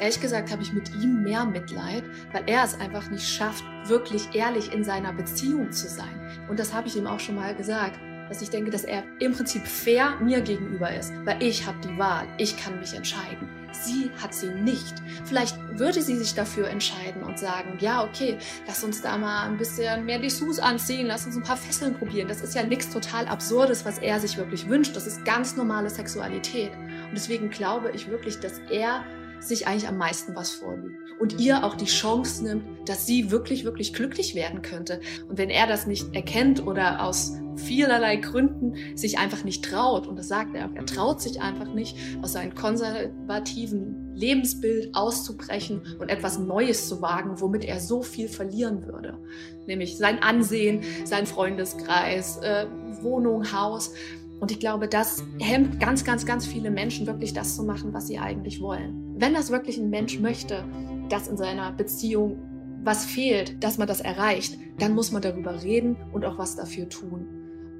ehrlich 0.00 0.20
gesagt 0.20 0.52
habe 0.52 0.60
ich 0.60 0.74
mit 0.74 0.94
ihm 0.96 1.22
mehr 1.22 1.46
Mitleid, 1.46 2.04
weil 2.32 2.42
er 2.44 2.62
es 2.62 2.78
einfach 2.78 3.08
nicht 3.08 3.26
schafft, 3.26 3.64
wirklich 3.86 4.34
ehrlich 4.34 4.70
in 4.70 4.84
seiner 4.84 5.14
Beziehung 5.14 5.72
zu 5.72 5.88
sein. 5.88 6.44
Und 6.50 6.58
das 6.58 6.74
habe 6.74 6.88
ich 6.88 6.96
ihm 6.96 7.06
auch 7.06 7.20
schon 7.20 7.36
mal 7.36 7.54
gesagt 7.54 7.98
dass 8.28 8.42
ich 8.42 8.50
denke, 8.50 8.70
dass 8.70 8.84
er 8.84 9.04
im 9.18 9.32
Prinzip 9.32 9.66
fair 9.66 10.16
mir 10.20 10.40
gegenüber 10.40 10.94
ist, 10.94 11.12
weil 11.24 11.42
ich 11.42 11.66
habe 11.66 11.78
die 11.84 11.98
Wahl, 11.98 12.26
ich 12.38 12.56
kann 12.56 12.78
mich 12.80 12.94
entscheiden. 12.94 13.48
Sie 13.72 14.10
hat 14.22 14.32
sie 14.32 14.48
nicht. 14.48 14.94
Vielleicht 15.24 15.56
würde 15.78 16.00
sie 16.00 16.16
sich 16.16 16.34
dafür 16.34 16.68
entscheiden 16.68 17.22
und 17.24 17.38
sagen, 17.38 17.76
ja, 17.80 18.04
okay, 18.04 18.38
lass 18.66 18.84
uns 18.84 19.02
da 19.02 19.18
mal 19.18 19.48
ein 19.48 19.56
bisschen 19.56 20.04
mehr 20.04 20.20
Dessous 20.20 20.58
anziehen, 20.58 21.06
lass 21.06 21.26
uns 21.26 21.36
ein 21.36 21.42
paar 21.42 21.56
Fesseln 21.56 21.94
probieren. 21.94 22.28
Das 22.28 22.40
ist 22.40 22.54
ja 22.54 22.62
nichts 22.62 22.90
total 22.90 23.26
Absurdes, 23.26 23.84
was 23.84 23.98
er 23.98 24.20
sich 24.20 24.36
wirklich 24.36 24.68
wünscht. 24.68 24.94
Das 24.94 25.06
ist 25.06 25.24
ganz 25.24 25.56
normale 25.56 25.90
Sexualität. 25.90 26.72
Und 26.74 27.14
deswegen 27.14 27.50
glaube 27.50 27.90
ich 27.90 28.08
wirklich, 28.08 28.38
dass 28.38 28.60
er 28.70 29.04
sich 29.48 29.66
eigentlich 29.66 29.88
am 29.88 29.98
meisten 29.98 30.34
was 30.34 30.50
vorlügt 30.50 31.04
und 31.20 31.40
ihr 31.40 31.64
auch 31.64 31.74
die 31.74 31.84
Chance 31.86 32.44
nimmt, 32.44 32.88
dass 32.88 33.06
sie 33.06 33.30
wirklich, 33.30 33.64
wirklich 33.64 33.92
glücklich 33.92 34.34
werden 34.34 34.62
könnte. 34.62 35.00
Und 35.28 35.38
wenn 35.38 35.50
er 35.50 35.66
das 35.66 35.86
nicht 35.86 36.14
erkennt 36.14 36.66
oder 36.66 37.04
aus 37.04 37.38
vielerlei 37.56 38.16
Gründen 38.16 38.96
sich 38.96 39.18
einfach 39.18 39.44
nicht 39.44 39.64
traut, 39.64 40.06
und 40.06 40.18
das 40.18 40.28
sagt 40.28 40.54
er 40.54 40.66
auch, 40.66 40.74
er 40.74 40.86
traut 40.86 41.20
sich 41.22 41.40
einfach 41.40 41.72
nicht, 41.72 41.96
aus 42.22 42.32
seinem 42.32 42.54
konservativen 42.54 44.12
Lebensbild 44.14 44.94
auszubrechen 44.94 45.82
und 45.98 46.08
etwas 46.08 46.38
Neues 46.38 46.88
zu 46.88 47.00
wagen, 47.00 47.40
womit 47.40 47.64
er 47.64 47.80
so 47.80 48.02
viel 48.02 48.28
verlieren 48.28 48.86
würde. 48.86 49.18
Nämlich 49.66 49.96
sein 49.96 50.22
Ansehen, 50.22 50.82
sein 51.04 51.26
Freundeskreis, 51.26 52.38
äh, 52.38 52.66
Wohnung, 53.02 53.52
Haus. 53.52 53.92
Und 54.40 54.50
ich 54.50 54.60
glaube, 54.60 54.88
das 54.88 55.24
hemmt 55.38 55.80
ganz, 55.80 56.04
ganz, 56.04 56.26
ganz 56.26 56.46
viele 56.46 56.70
Menschen 56.70 57.06
wirklich 57.06 57.32
das 57.32 57.56
zu 57.56 57.62
machen, 57.62 57.94
was 57.94 58.08
sie 58.08 58.18
eigentlich 58.18 58.60
wollen. 58.60 59.14
Wenn 59.16 59.32
das 59.34 59.50
wirklich 59.50 59.78
ein 59.78 59.90
Mensch 59.90 60.18
möchte, 60.18 60.64
dass 61.08 61.28
in 61.28 61.36
seiner 61.36 61.72
Beziehung 61.72 62.38
was 62.82 63.04
fehlt, 63.06 63.62
dass 63.64 63.78
man 63.78 63.88
das 63.88 64.00
erreicht, 64.00 64.58
dann 64.78 64.94
muss 64.94 65.12
man 65.12 65.22
darüber 65.22 65.62
reden 65.62 65.96
und 66.12 66.24
auch 66.24 66.38
was 66.38 66.56
dafür 66.56 66.88
tun. 66.88 67.26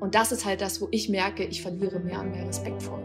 Und 0.01 0.15
das 0.15 0.33
ist 0.33 0.45
halt 0.45 0.61
das, 0.61 0.81
wo 0.81 0.89
ich 0.91 1.09
merke, 1.09 1.45
ich 1.45 1.63
verliere 1.63 1.99
mehr 1.99 2.21
und 2.21 2.31
mehr 2.31 2.47
Respekt 2.47 2.83
vor. 2.83 3.01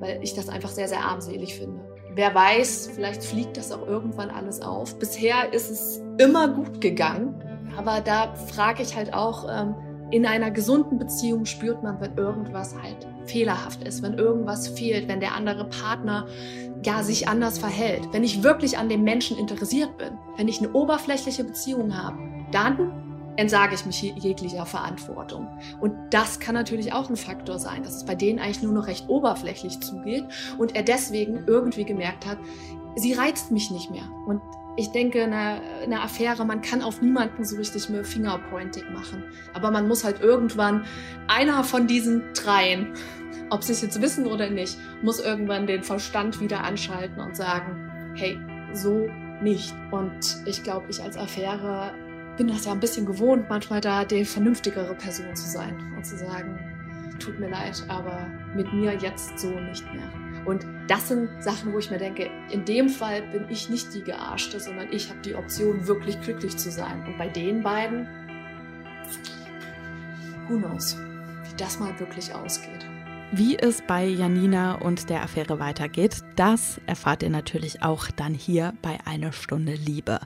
Weil 0.00 0.20
ich 0.22 0.34
das 0.34 0.48
einfach 0.48 0.70
sehr, 0.70 0.88
sehr 0.88 1.04
armselig 1.04 1.54
finde. 1.54 1.80
Wer 2.14 2.34
weiß, 2.34 2.90
vielleicht 2.94 3.22
fliegt 3.22 3.56
das 3.56 3.70
auch 3.70 3.86
irgendwann 3.86 4.30
alles 4.30 4.60
auf. 4.60 4.98
Bisher 4.98 5.52
ist 5.52 5.70
es 5.70 6.02
immer 6.18 6.48
gut 6.48 6.80
gegangen. 6.80 7.34
Aber 7.76 8.00
da 8.00 8.34
frage 8.34 8.82
ich 8.82 8.96
halt 8.96 9.14
auch, 9.14 9.46
ähm, 9.48 9.74
in 10.10 10.26
einer 10.26 10.50
gesunden 10.50 10.98
Beziehung 10.98 11.44
spürt 11.44 11.82
man, 11.82 12.00
wenn 12.00 12.16
irgendwas 12.16 12.74
halt 12.80 13.06
fehlerhaft 13.26 13.82
ist, 13.84 14.02
wenn 14.02 14.14
irgendwas 14.14 14.68
fehlt, 14.68 15.08
wenn 15.08 15.20
der 15.20 15.34
andere 15.34 15.64
Partner 15.64 16.26
ja 16.84 17.02
sich 17.02 17.28
anders 17.28 17.58
verhält. 17.58 18.08
Wenn 18.12 18.24
ich 18.24 18.42
wirklich 18.42 18.78
an 18.78 18.88
dem 18.88 19.04
Menschen 19.04 19.38
interessiert 19.38 19.96
bin, 19.98 20.18
wenn 20.36 20.48
ich 20.48 20.58
eine 20.58 20.72
oberflächliche 20.72 21.44
Beziehung 21.44 21.96
habe, 21.96 22.18
dann 22.50 23.10
entsage 23.36 23.74
ich 23.74 23.86
mich 23.86 24.02
jeglicher 24.02 24.66
Verantwortung. 24.66 25.48
Und 25.80 25.94
das 26.10 26.40
kann 26.40 26.54
natürlich 26.54 26.92
auch 26.92 27.08
ein 27.08 27.16
Faktor 27.16 27.58
sein, 27.58 27.82
dass 27.82 27.96
es 27.96 28.04
bei 28.04 28.14
denen 28.14 28.38
eigentlich 28.38 28.62
nur 28.62 28.72
noch 28.72 28.86
recht 28.86 29.08
oberflächlich 29.08 29.80
zugeht 29.80 30.24
und 30.58 30.74
er 30.74 30.82
deswegen 30.82 31.44
irgendwie 31.46 31.84
gemerkt 31.84 32.26
hat, 32.26 32.38
sie 32.96 33.12
reizt 33.12 33.50
mich 33.50 33.70
nicht 33.70 33.90
mehr. 33.90 34.02
Und 34.26 34.42
ich 34.76 34.92
denke, 34.92 35.22
eine, 35.22 35.60
eine 35.82 36.00
Affäre, 36.00 36.44
man 36.44 36.62
kann 36.62 36.82
auf 36.82 37.02
niemanden 37.02 37.44
so 37.44 37.56
richtig 37.56 37.88
mehr 37.88 38.04
Fingerpointing 38.04 38.92
machen. 38.92 39.24
Aber 39.52 39.70
man 39.70 39.88
muss 39.88 40.04
halt 40.04 40.20
irgendwann, 40.20 40.84
einer 41.26 41.64
von 41.64 41.86
diesen 41.86 42.32
dreien, 42.34 42.94
ob 43.50 43.64
sie 43.64 43.72
es 43.72 43.82
jetzt 43.82 44.00
wissen 44.00 44.26
oder 44.26 44.48
nicht, 44.48 44.78
muss 45.02 45.20
irgendwann 45.20 45.66
den 45.66 45.82
Verstand 45.82 46.40
wieder 46.40 46.62
anschalten 46.62 47.20
und 47.20 47.36
sagen, 47.36 48.12
hey, 48.14 48.38
so 48.72 49.08
nicht. 49.42 49.74
Und 49.90 50.42
ich 50.46 50.62
glaube, 50.62 50.86
ich 50.88 51.02
als 51.02 51.16
Affäre 51.16 51.92
bin 52.36 52.48
das 52.48 52.64
ja 52.64 52.72
ein 52.72 52.80
bisschen 52.80 53.06
gewohnt, 53.06 53.46
manchmal 53.48 53.80
da 53.80 54.04
die 54.04 54.24
vernünftigere 54.24 54.94
Person 54.94 55.34
zu 55.34 55.48
sein 55.48 55.76
und 55.96 56.06
zu 56.06 56.16
sagen, 56.16 56.58
tut 57.18 57.38
mir 57.38 57.50
leid, 57.50 57.84
aber 57.88 58.26
mit 58.54 58.72
mir 58.72 58.94
jetzt 58.94 59.38
so 59.38 59.50
nicht 59.50 59.84
mehr. 59.92 60.10
Und 60.46 60.64
das 60.90 61.06
sind 61.06 61.30
Sachen, 61.40 61.72
wo 61.72 61.78
ich 61.78 61.88
mir 61.88 61.98
denke, 61.98 62.28
in 62.50 62.64
dem 62.64 62.88
Fall 62.88 63.22
bin 63.22 63.46
ich 63.48 63.68
nicht 63.68 63.94
die 63.94 64.02
Gearschte, 64.02 64.58
sondern 64.58 64.92
ich 64.92 65.08
habe 65.08 65.20
die 65.20 65.36
Option, 65.36 65.86
wirklich 65.86 66.20
glücklich 66.20 66.56
zu 66.56 66.68
sein. 66.72 67.06
Und 67.06 67.16
bei 67.16 67.28
den 67.28 67.62
beiden, 67.62 68.08
who 70.48 70.58
knows, 70.58 70.96
wie 70.96 71.56
das 71.56 71.78
mal 71.78 71.96
wirklich 72.00 72.34
ausgeht. 72.34 72.84
Wie 73.30 73.56
es 73.56 73.82
bei 73.86 74.04
Janina 74.04 74.74
und 74.74 75.08
der 75.08 75.22
Affäre 75.22 75.60
weitergeht, 75.60 76.24
das 76.34 76.80
erfahrt 76.86 77.22
ihr 77.22 77.30
natürlich 77.30 77.84
auch 77.84 78.08
dann 78.10 78.34
hier 78.34 78.74
bei 78.82 78.98
Eine 79.04 79.32
Stunde 79.32 79.74
Liebe. 79.74 80.18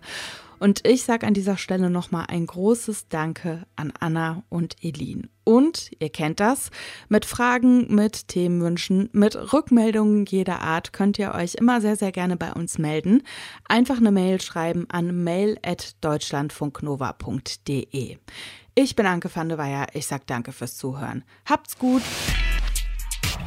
Und 0.65 0.89
ich 0.89 1.03
sage 1.03 1.27
an 1.27 1.35
dieser 1.35 1.59
Stelle 1.59 1.91
nochmal 1.91 2.25
ein 2.29 2.47
großes 2.47 3.09
Danke 3.09 3.67
an 3.77 3.93
Anna 4.01 4.45
und 4.49 4.77
Elin. 4.83 5.29
Und 5.45 5.91
ihr 5.99 6.09
kennt 6.09 6.41
das, 6.41 6.71
mit 7.11 7.27
Fragen, 7.27 7.95
mit 7.95 8.29
Themenwünschen, 8.29 9.11
mit 9.13 9.53
Rückmeldungen 9.53 10.25
jeder 10.25 10.63
Art 10.63 10.95
könnt 10.95 11.19
ihr 11.19 11.35
euch 11.35 11.57
immer 11.57 11.83
sehr, 11.83 11.97
sehr 11.97 12.13
gerne 12.13 12.39
bei 12.39 12.51
uns 12.51 12.79
melden. 12.79 13.25
Einfach 13.69 13.99
eine 13.99 14.11
Mail 14.11 14.41
schreiben 14.41 14.87
an 14.89 15.23
mail.deutschlandfunknova.de. 15.23 18.17
Ich 18.75 18.97
bin 18.97 19.05
Anke 19.05 19.29
van 19.35 19.51
der 19.51 19.59
Weyer. 19.59 19.89
Ich 19.93 20.07
sage 20.07 20.25
danke 20.27 20.53
fürs 20.53 20.79
Zuhören. 20.79 21.25
Habt's 21.45 21.79
gut. 21.79 22.01